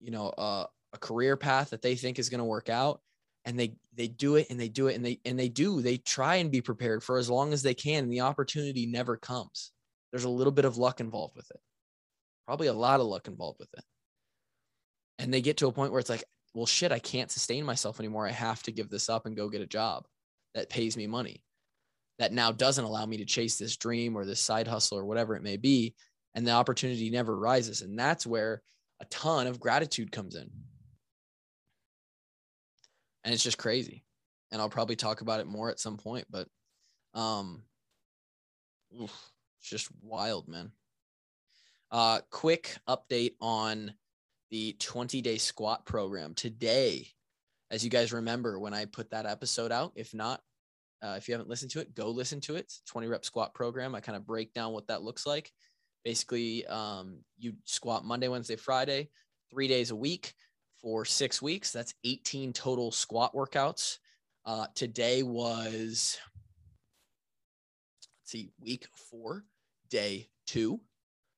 you 0.00 0.10
know 0.10 0.32
a, 0.36 0.66
a 0.92 0.98
career 0.98 1.36
path 1.36 1.70
that 1.70 1.82
they 1.82 1.94
think 1.94 2.18
is 2.18 2.28
going 2.28 2.38
to 2.38 2.44
work 2.44 2.68
out 2.68 3.00
and 3.44 3.58
they 3.58 3.74
they 3.94 4.08
do 4.08 4.36
it 4.36 4.48
and 4.50 4.58
they 4.58 4.68
do 4.68 4.88
it 4.88 4.94
and 4.94 5.04
they 5.04 5.20
and 5.24 5.38
they 5.38 5.48
do. 5.48 5.80
They 5.80 5.96
try 5.96 6.36
and 6.36 6.50
be 6.50 6.60
prepared 6.60 7.02
for 7.02 7.18
as 7.18 7.30
long 7.30 7.52
as 7.52 7.62
they 7.62 7.74
can 7.74 8.04
and 8.04 8.12
the 8.12 8.20
opportunity 8.20 8.86
never 8.86 9.16
comes. 9.16 9.72
There's 10.12 10.24
a 10.24 10.30
little 10.30 10.52
bit 10.52 10.64
of 10.64 10.76
luck 10.76 11.00
involved 11.00 11.36
with 11.36 11.50
it. 11.50 11.60
Probably 12.46 12.66
a 12.66 12.72
lot 12.72 13.00
of 13.00 13.06
luck 13.06 13.28
involved 13.28 13.58
with 13.58 13.72
it. 13.74 13.84
And 15.18 15.32
they 15.32 15.40
get 15.40 15.58
to 15.58 15.68
a 15.68 15.72
point 15.72 15.92
where 15.92 16.00
it's 16.00 16.10
like 16.10 16.24
well 16.54 16.66
shit 16.66 16.90
i 16.90 16.98
can't 16.98 17.30
sustain 17.30 17.64
myself 17.64 18.00
anymore. 18.00 18.26
I 18.26 18.32
have 18.32 18.62
to 18.64 18.72
give 18.72 18.90
this 18.90 19.08
up 19.08 19.26
and 19.26 19.36
go 19.36 19.48
get 19.48 19.62
a 19.62 19.66
job 19.66 20.06
that 20.54 20.68
pays 20.68 20.96
me 20.96 21.06
money 21.06 21.42
that 22.20 22.34
now 22.34 22.52
doesn't 22.52 22.84
allow 22.84 23.06
me 23.06 23.16
to 23.16 23.24
chase 23.24 23.56
this 23.56 23.78
dream 23.78 24.14
or 24.14 24.26
this 24.26 24.40
side 24.40 24.68
hustle 24.68 24.98
or 24.98 25.06
whatever 25.06 25.34
it 25.34 25.42
may 25.42 25.56
be 25.56 25.94
and 26.34 26.46
the 26.46 26.52
opportunity 26.52 27.08
never 27.08 27.36
rises. 27.36 27.80
And 27.80 27.98
that's 27.98 28.26
where 28.26 28.62
a 29.00 29.06
ton 29.06 29.46
of 29.46 29.58
gratitude 29.58 30.12
comes 30.12 30.36
in. 30.36 30.50
And 33.24 33.34
it's 33.34 33.42
just 33.42 33.58
crazy. 33.58 34.04
And 34.52 34.60
i'll 34.60 34.68
probably 34.68 34.96
talk 34.96 35.22
about 35.22 35.40
it 35.40 35.46
more 35.46 35.70
at 35.70 35.80
some 35.80 35.96
point 35.96 36.26
but 36.30 36.46
um 37.14 37.62
oof, 39.00 39.30
it's 39.58 39.70
just 39.70 39.88
wild 40.02 40.46
man. 40.46 40.72
Uh 41.90 42.20
quick 42.30 42.76
update 42.86 43.32
on 43.40 43.94
the 44.50 44.76
20 44.78 45.22
day 45.22 45.38
squat 45.38 45.86
program 45.86 46.34
today. 46.34 47.08
As 47.70 47.82
you 47.82 47.88
guys 47.88 48.12
remember 48.12 48.58
when 48.58 48.74
i 48.74 48.84
put 48.84 49.10
that 49.10 49.24
episode 49.24 49.72
out 49.72 49.92
if 49.94 50.12
not 50.12 50.42
uh, 51.02 51.14
if 51.16 51.28
you 51.28 51.34
haven't 51.34 51.48
listened 51.48 51.70
to 51.70 51.80
it 51.80 51.94
go 51.94 52.10
listen 52.10 52.40
to 52.40 52.56
it 52.56 52.72
20 52.86 53.06
rep 53.06 53.24
squat 53.24 53.54
program 53.54 53.94
i 53.94 54.00
kind 54.00 54.16
of 54.16 54.26
break 54.26 54.52
down 54.52 54.72
what 54.72 54.86
that 54.86 55.02
looks 55.02 55.26
like 55.26 55.52
basically 56.04 56.66
um, 56.66 57.18
you 57.38 57.54
squat 57.64 58.04
monday 58.04 58.28
wednesday 58.28 58.56
friday 58.56 59.08
three 59.50 59.68
days 59.68 59.90
a 59.90 59.96
week 59.96 60.34
for 60.80 61.04
six 61.04 61.42
weeks. 61.42 61.72
That's 61.72 61.94
18 62.04 62.52
total 62.52 62.90
squat 62.90 63.34
workouts. 63.34 63.98
Uh, 64.44 64.66
today 64.74 65.22
was, 65.22 66.18
let's 68.22 68.30
see, 68.30 68.50
week 68.60 68.86
four, 69.10 69.44
day 69.90 70.28
two. 70.46 70.80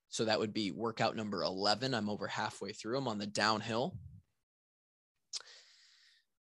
So 0.09 0.27
that 0.27 0.38
would 0.38 0.53
be 0.53 0.70
workout 0.70 1.16
number 1.16 1.42
11. 1.42 1.94
I'm 1.94 2.11
over 2.11 2.27
halfway 2.27 2.72
through. 2.72 2.98
I'm 2.98 3.09
on 3.09 3.18
the 3.18 3.27
downhill. 3.27 3.96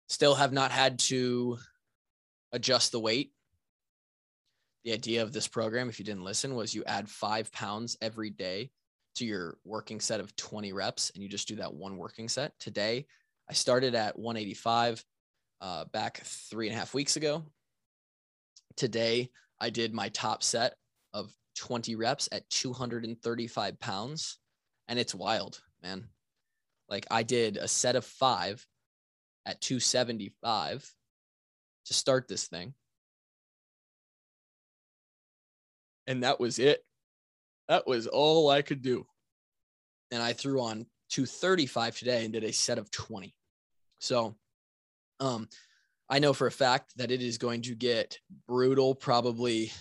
Still 0.08 0.34
have 0.34 0.52
not 0.52 0.70
had 0.70 0.98
to 1.00 1.58
adjust 2.52 2.92
the 2.92 3.00
weight. 3.00 3.32
The 4.84 4.92
idea 4.92 5.22
of 5.22 5.32
this 5.32 5.48
program, 5.48 5.88
if 5.88 5.98
you 5.98 6.04
didn't 6.04 6.24
listen, 6.24 6.54
was 6.54 6.74
you 6.74 6.84
add 6.84 7.08
five 7.08 7.50
pounds 7.52 7.96
every 8.00 8.30
day 8.30 8.70
to 9.16 9.24
your 9.24 9.58
working 9.64 10.00
set 10.00 10.20
of 10.20 10.34
20 10.36 10.72
reps 10.72 11.10
and 11.14 11.22
you 11.22 11.28
just 11.28 11.48
do 11.48 11.56
that 11.56 11.74
one 11.74 11.96
working 11.96 12.28
set. 12.28 12.52
Today, 12.60 13.06
I 13.48 13.54
started 13.54 13.94
at 13.94 14.18
185 14.18 15.04
uh, 15.60 15.84
back 15.86 16.20
three 16.24 16.68
and 16.68 16.76
a 16.76 16.78
half 16.78 16.94
weeks 16.94 17.16
ago. 17.16 17.44
Today, 18.76 19.30
I 19.58 19.70
did 19.70 19.94
my 19.94 20.10
top 20.10 20.42
set 20.42 20.74
of 21.14 21.32
20 21.56 21.96
reps 21.96 22.28
at 22.30 22.48
235 22.50 23.80
pounds. 23.80 24.38
And 24.88 24.98
it's 24.98 25.14
wild, 25.14 25.60
man. 25.82 26.08
Like 26.88 27.06
I 27.10 27.22
did 27.22 27.56
a 27.56 27.66
set 27.66 27.96
of 27.96 28.04
five 28.04 28.64
at 29.46 29.60
275 29.60 30.88
to 31.86 31.94
start 31.94 32.28
this 32.28 32.46
thing. 32.46 32.74
And 36.06 36.22
that 36.22 36.38
was 36.38 36.58
it. 36.58 36.84
That 37.68 37.86
was 37.86 38.06
all 38.06 38.48
I 38.50 38.62
could 38.62 38.82
do. 38.82 39.06
And 40.12 40.22
I 40.22 40.32
threw 40.32 40.62
on 40.62 40.86
235 41.10 41.98
today 41.98 42.24
and 42.24 42.32
did 42.32 42.44
a 42.44 42.52
set 42.52 42.78
of 42.78 42.90
20. 42.90 43.34
So 43.98 44.36
um 45.20 45.48
I 46.08 46.20
know 46.20 46.32
for 46.32 46.46
a 46.46 46.52
fact 46.52 46.96
that 46.98 47.10
it 47.10 47.22
is 47.22 47.38
going 47.38 47.62
to 47.62 47.74
get 47.74 48.20
brutal 48.46 48.94
probably 48.94 49.72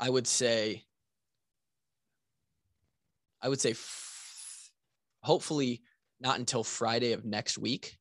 I 0.00 0.10
would 0.10 0.26
say 0.26 0.84
I 3.42 3.48
would 3.48 3.60
say 3.60 3.70
f- 3.70 4.70
hopefully 5.22 5.82
not 6.20 6.38
until 6.38 6.62
Friday 6.62 7.12
of 7.12 7.24
next 7.24 7.58
week. 7.58 7.99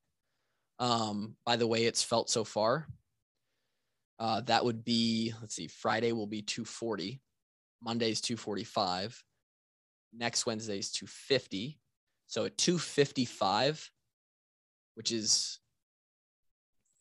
Um, 0.80 1.36
by 1.46 1.58
the 1.58 1.68
way, 1.68 1.86
it's 1.86 2.04
felt 2.04 2.30
so 2.30 2.44
far. 2.44 2.88
Uh, 4.18 4.42
that 4.42 4.66
would 4.66 4.84
be, 4.84 5.34
let's 5.42 5.56
see, 5.56 5.68
Friday 5.68 6.12
will 6.12 6.28
be 6.28 6.42
240. 6.42 7.22
Monday's 7.82 8.22
245. 8.22 9.24
Next 10.18 10.46
Wednesday's 10.46 10.92
250. 10.92 11.80
So 12.28 12.46
at 12.46 12.58
255, 12.58 13.90
which 14.96 15.12
is 15.12 15.60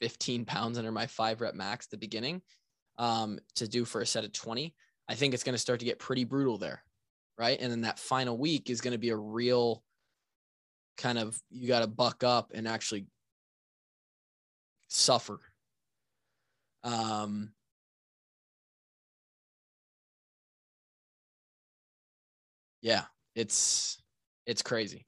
15 0.01 0.45
pounds 0.45 0.79
under 0.79 0.93
my 0.93 1.07
five 1.07 1.41
rep 1.41 1.55
max 1.55 1.87
at 1.87 1.91
the 1.91 1.97
beginning, 1.99 2.43
um, 2.99 3.39
to 3.57 3.69
do 3.69 3.85
for 3.85 4.01
a 4.01 4.07
set 4.07 4.25
of 4.25 4.33
20, 4.33 4.75
I 5.09 5.15
think 5.15 5.35
it's 5.35 5.45
going 5.45 5.55
to 5.55 5.59
start 5.59 5.81
to 5.81 5.87
get 5.87 5.99
pretty 5.99 6.25
brutal 6.25 6.59
there. 6.59 6.83
Right. 7.37 7.59
And 7.61 7.71
then 7.71 7.83
that 7.83 8.01
final 8.01 8.37
week 8.37 8.69
is 8.69 8.81
going 8.81 8.93
to 8.93 8.99
be 8.99 9.11
a 9.11 9.17
real 9.17 9.85
kind 10.97 11.19
of, 11.19 11.41
you 11.51 11.69
got 11.69 11.81
to 11.81 11.87
buck 11.87 12.25
up 12.25 12.51
and 12.53 12.67
actually 12.67 13.07
suffer. 14.89 15.41
Um, 16.83 17.53
yeah, 22.83 23.05
it's 23.35 24.03
it's 24.47 24.63
crazy. 24.63 25.07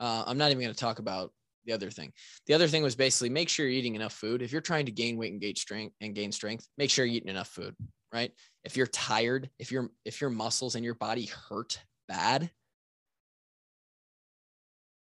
Uh, 0.00 0.24
I'm 0.26 0.38
not 0.38 0.50
even 0.50 0.62
going 0.62 0.74
to 0.74 0.78
talk 0.78 0.98
about 0.98 1.32
the 1.64 1.72
other 1.72 1.90
thing. 1.90 2.12
The 2.46 2.54
other 2.54 2.68
thing 2.68 2.82
was 2.82 2.94
basically 2.94 3.30
make 3.30 3.48
sure 3.48 3.66
you're 3.66 3.78
eating 3.78 3.94
enough 3.94 4.12
food. 4.12 4.42
If 4.42 4.52
you're 4.52 4.60
trying 4.60 4.86
to 4.86 4.92
gain 4.92 5.16
weight 5.16 5.32
and 5.32 5.40
gain 5.40 5.56
strength 5.56 5.94
and 6.00 6.14
gain 6.14 6.32
strength, 6.32 6.66
make 6.78 6.90
sure 6.90 7.04
you're 7.04 7.16
eating 7.16 7.28
enough 7.28 7.48
food, 7.48 7.74
right? 8.12 8.32
If 8.64 8.76
you're 8.76 8.86
tired, 8.86 9.50
if 9.58 9.70
your 9.70 9.90
if 10.04 10.20
your 10.20 10.30
muscles 10.30 10.74
and 10.76 10.84
your 10.84 10.94
body 10.94 11.26
hurt 11.48 11.80
bad, 12.08 12.50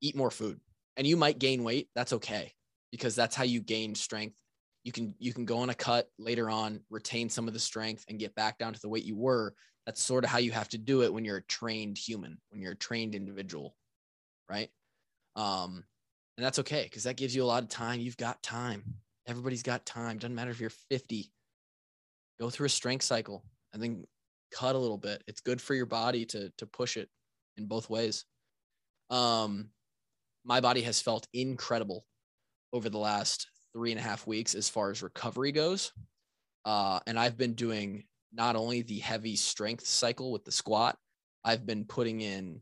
eat 0.01 0.17
more 0.17 0.31
food. 0.31 0.61
And 0.97 1.07
you 1.07 1.17
might 1.17 1.39
gain 1.39 1.63
weight, 1.63 1.89
that's 1.95 2.15
okay 2.15 2.56
because 2.91 3.15
that's 3.15 3.37
how 3.37 3.45
you 3.45 3.61
gain 3.61 3.95
strength. 3.95 4.37
You 4.85 4.93
can 4.93 5.15
you 5.19 5.33
can 5.33 5.45
go 5.45 5.59
on 5.59 5.71
a 5.71 5.75
cut 5.75 6.09
later 6.19 6.49
on, 6.49 6.81
retain 6.91 7.29
some 7.29 7.49
of 7.49 7.55
the 7.55 7.61
strength 7.61 8.05
and 8.09 8.19
get 8.19 8.35
back 8.35 8.59
down 8.59 8.73
to 8.73 8.81
the 8.81 8.89
weight 8.89 9.05
you 9.05 9.17
were 9.17 9.55
that's 9.87 10.03
sort 10.03 10.25
of 10.25 10.31
how 10.31 10.39
you 10.39 10.51
have 10.51 10.69
to 10.69 10.79
do 10.79 11.03
it 11.03 11.13
when 11.13 11.25
you're 11.25 11.37
a 11.39 11.43
trained 11.43 11.97
human, 11.97 12.39
when 12.51 12.61
you're 12.61 12.73
a 12.73 12.77
trained 12.77 13.15
individual, 13.15 13.77
right? 14.51 14.69
Um, 15.37 15.85
and 16.37 16.45
that's 16.45 16.59
okay 16.59 16.83
because 16.83 17.05
that 17.05 17.17
gives 17.17 17.35
you 17.35 17.45
a 17.45 17.47
lot 17.47 17.63
of 17.63 17.69
time. 17.69 18.01
You've 18.01 18.17
got 18.17 18.43
time. 18.43 18.83
Everybody's 19.27 19.63
got 19.63 19.87
time. 19.87 20.19
Doesn't 20.19 20.35
matter 20.35 20.51
if 20.51 20.61
you're 20.61 20.71
50. 20.91 21.31
Go 22.41 22.51
through 22.51 22.67
a 22.67 22.71
strength 22.71 23.05
cycle 23.05 23.45
and 23.73 23.83
then 23.83 24.05
cut 24.53 24.75
a 24.75 24.79
little 24.79 24.99
bit. 24.99 25.23
It's 25.27 25.41
good 25.41 25.61
for 25.61 25.75
your 25.75 25.87
body 25.87 26.27
to 26.27 26.51
to 26.59 26.67
push 26.67 26.97
it 26.97 27.09
in 27.57 27.67
both 27.67 27.89
ways. 27.89 28.25
Um, 29.09 29.71
my 30.45 30.61
body 30.61 30.83
has 30.83 31.01
felt 31.01 31.27
incredible 31.33 32.05
over 32.73 32.89
the 32.89 32.99
last 32.99 33.49
three 33.73 33.91
and 33.91 34.01
a 34.01 34.03
half 34.03 34.27
weeks 34.27 34.55
as 34.55 34.69
far 34.69 34.91
as 34.91 35.03
recovery 35.03 35.53
goes. 35.53 35.93
Uh, 36.65 36.99
and 37.07 37.19
I've 37.19 37.37
been 37.37 37.55
doing 37.55 38.05
not 38.33 38.57
only 38.57 38.83
the 38.83 38.99
heavy 38.99 39.37
strength 39.37 39.87
cycle 39.87 40.33
with 40.33 40.45
the 40.45 40.53
squat, 40.53 40.97
I've 41.45 41.67
been 41.67 41.85
putting 41.85 42.21
in 42.21 42.61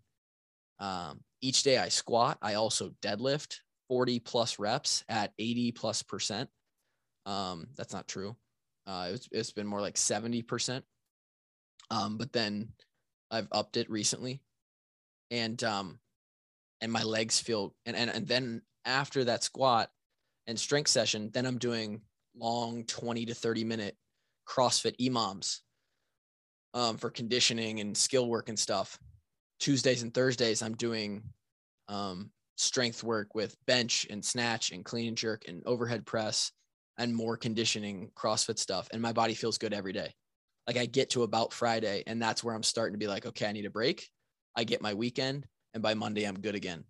um, 0.79 1.21
each 1.41 1.63
day 1.63 1.79
I 1.79 1.89
squat, 1.89 2.39
I 2.43 2.55
also 2.55 2.91
deadlift 3.01 3.57
40 3.89 4.21
plus 4.21 4.59
reps 4.59 5.05
at 5.09 5.33
80 5.39 5.73
plus 5.73 6.03
percent. 6.03 6.51
Um, 7.27 7.69
that's 7.77 7.95
not 7.95 8.09
true. 8.09 8.37
Uh, 8.87 9.11
it's, 9.13 9.29
it's 9.31 9.53
been 9.53 9.67
more 9.67 9.81
like 9.81 9.97
70 9.97 10.43
percent. 10.43 10.85
Um, 11.91 12.19
but 12.19 12.33
then 12.33 12.69
I've 13.31 13.49
upped 13.53 13.77
it 13.77 13.91
recently 13.91 14.43
and, 15.31 15.63
um, 15.65 15.99
and 16.81 16.91
my 16.91 17.03
legs 17.03 17.39
feel, 17.39 17.75
and, 17.87 17.97
and, 17.97 18.11
and 18.11 18.27
then 18.27 18.63
after 18.85 19.25
that 19.25 19.45
squat 19.45 19.91
and 20.47 20.59
strength 20.59 20.89
session, 20.89 21.31
then 21.33 21.47
I'm 21.47 21.59
doing 21.59 22.01
long 22.37 22.85
20 22.85 23.27
to 23.27 23.35
30 23.35 23.65
minute 23.65 23.97
CrossFit 24.49 24.97
EMOMs 25.01 25.61
um, 26.75 26.97
for 26.97 27.11
conditioning 27.11 27.81
and 27.81 27.97
skill 27.97 28.29
work 28.29 28.49
and 28.49 28.59
stuff. 28.59 28.99
Tuesdays 29.61 30.03
and 30.03 30.13
Thursdays, 30.13 30.63
I'm 30.63 30.75
doing 30.75 31.23
um, 31.89 32.31
strength 32.57 33.03
work 33.03 33.35
with 33.35 33.57
bench 33.67 34.07
and 34.11 34.25
snatch 34.25 34.73
and 34.73 34.85
clean 34.85 35.09
and 35.09 35.17
jerk 35.17 35.45
and 35.49 35.63
overhead 35.67 36.05
press 36.05 36.53
and 36.99 37.15
more 37.15 37.37
conditioning 37.37 38.11
CrossFit 38.17 38.59
stuff. 38.59 38.89
And 38.93 39.01
my 39.01 39.13
body 39.13 39.35
feels 39.35 39.59
good 39.59 39.75
every 39.75 39.93
day. 39.93 40.15
Like 40.67 40.77
I 40.77 40.87
get 40.87 41.11
to 41.11 41.25
about 41.25 41.53
Friday, 41.53 42.03
and 42.07 42.21
that's 42.23 42.43
where 42.43 42.55
I'm 42.55 42.63
starting 42.63 42.95
to 42.95 42.99
be 42.99 43.09
like, 43.09 43.27
okay, 43.27 43.47
I 43.47 43.53
need 43.53 43.67
a 43.67 43.71
break. 43.71 44.09
I 44.57 44.65
get 44.65 44.81
my 44.81 44.95
weekend, 44.95 45.47
and 45.75 45.83
by 45.83 45.95
Monday, 45.95 46.25
I'm 46.25 46.41
good 46.41 46.55
again. 46.55 46.85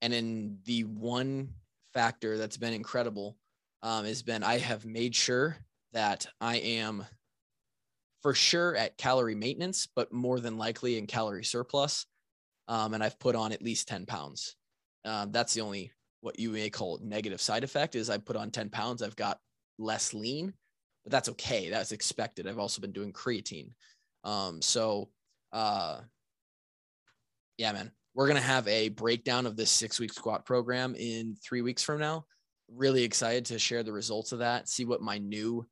And 0.00 0.14
in 0.14 0.58
the 0.64 0.84
one 0.84 1.50
factor 1.94 2.38
that's 2.38 2.56
been 2.56 2.72
incredible 2.72 3.36
um, 3.82 4.04
has 4.04 4.22
been 4.22 4.42
I 4.42 4.58
have 4.58 4.84
made 4.84 5.14
sure 5.14 5.56
that 5.92 6.26
I 6.40 6.56
am 6.56 7.04
for 8.22 8.34
sure 8.34 8.74
at 8.76 8.98
calorie 8.98 9.34
maintenance, 9.34 9.86
but 9.94 10.12
more 10.12 10.40
than 10.40 10.58
likely 10.58 10.98
in 10.98 11.06
calorie 11.06 11.44
surplus. 11.44 12.06
Um, 12.66 12.94
and 12.94 13.02
I've 13.02 13.18
put 13.18 13.36
on 13.36 13.52
at 13.52 13.62
least 13.62 13.88
10 13.88 14.06
pounds. 14.06 14.56
Um, 15.04 15.32
that's 15.32 15.54
the 15.54 15.60
only 15.60 15.92
what 16.20 16.38
you 16.38 16.50
may 16.50 16.68
call 16.68 16.98
negative 17.02 17.40
side 17.40 17.64
effect 17.64 17.94
is 17.94 18.10
I 18.10 18.18
put 18.18 18.36
on 18.36 18.50
10 18.50 18.70
pounds. 18.70 19.02
I've 19.02 19.16
got 19.16 19.38
less 19.78 20.12
lean, 20.12 20.52
but 21.04 21.12
that's 21.12 21.28
okay. 21.30 21.70
That's 21.70 21.92
expected. 21.92 22.46
I've 22.46 22.58
also 22.58 22.80
been 22.80 22.92
doing 22.92 23.12
creatine. 23.12 23.70
Um, 24.24 24.60
so, 24.60 25.10
uh, 25.52 26.00
yeah, 27.56 27.72
man, 27.72 27.92
we're 28.18 28.26
going 28.26 28.36
to 28.36 28.42
have 28.42 28.66
a 28.66 28.88
breakdown 28.88 29.46
of 29.46 29.54
this 29.54 29.70
six 29.70 30.00
week 30.00 30.12
squat 30.12 30.44
program 30.44 30.96
in 30.96 31.36
three 31.36 31.62
weeks 31.62 31.84
from 31.84 32.00
now. 32.00 32.24
Really 32.68 33.04
excited 33.04 33.44
to 33.44 33.60
share 33.60 33.84
the 33.84 33.92
results 33.92 34.32
of 34.32 34.40
that, 34.40 34.68
see 34.68 34.84
what 34.84 35.00
my 35.00 35.18
new 35.18 35.64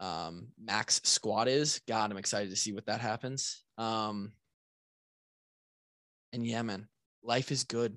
um, 0.00 0.48
max 0.60 1.00
squat 1.04 1.46
is. 1.46 1.80
God, 1.86 2.10
I'm 2.10 2.16
excited 2.16 2.50
to 2.50 2.56
see 2.56 2.72
what 2.72 2.86
that 2.86 3.00
happens. 3.00 3.62
Um, 3.78 4.32
and 6.32 6.44
yeah, 6.44 6.62
man, 6.62 6.88
life 7.22 7.52
is 7.52 7.62
good. 7.62 7.96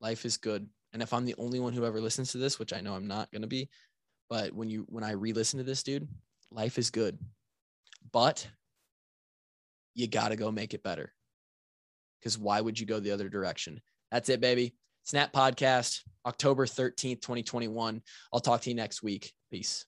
Life 0.00 0.24
is 0.24 0.36
good. 0.36 0.68
And 0.92 1.02
if 1.02 1.12
I'm 1.12 1.24
the 1.24 1.34
only 1.36 1.58
one 1.58 1.72
who 1.72 1.84
ever 1.84 2.00
listens 2.00 2.30
to 2.30 2.38
this, 2.38 2.60
which 2.60 2.72
I 2.72 2.80
know 2.80 2.94
I'm 2.94 3.08
not 3.08 3.32
going 3.32 3.42
to 3.42 3.48
be, 3.48 3.70
but 4.30 4.52
when 4.52 4.70
you 4.70 4.86
when 4.88 5.02
I 5.02 5.12
re-listen 5.14 5.58
to 5.58 5.64
this, 5.64 5.82
dude, 5.82 6.06
life 6.52 6.78
is 6.78 6.92
good. 6.92 7.18
But 8.12 8.46
you 9.96 10.06
got 10.06 10.28
to 10.28 10.36
go 10.36 10.52
make 10.52 10.74
it 10.74 10.84
better. 10.84 11.12
Cuz 12.22 12.38
why 12.38 12.60
would 12.60 12.78
you 12.78 12.86
go 12.86 13.00
the 13.00 13.12
other 13.12 13.28
direction? 13.28 13.80
That's 14.10 14.28
it, 14.28 14.40
baby. 14.40 14.74
Snap 15.04 15.32
podcast, 15.32 16.00
October 16.26 16.66
13th, 16.66 17.22
2021. 17.22 18.02
I'll 18.32 18.40
talk 18.40 18.60
to 18.62 18.70
you 18.70 18.76
next 18.76 19.02
week. 19.02 19.32
Peace. 19.50 19.86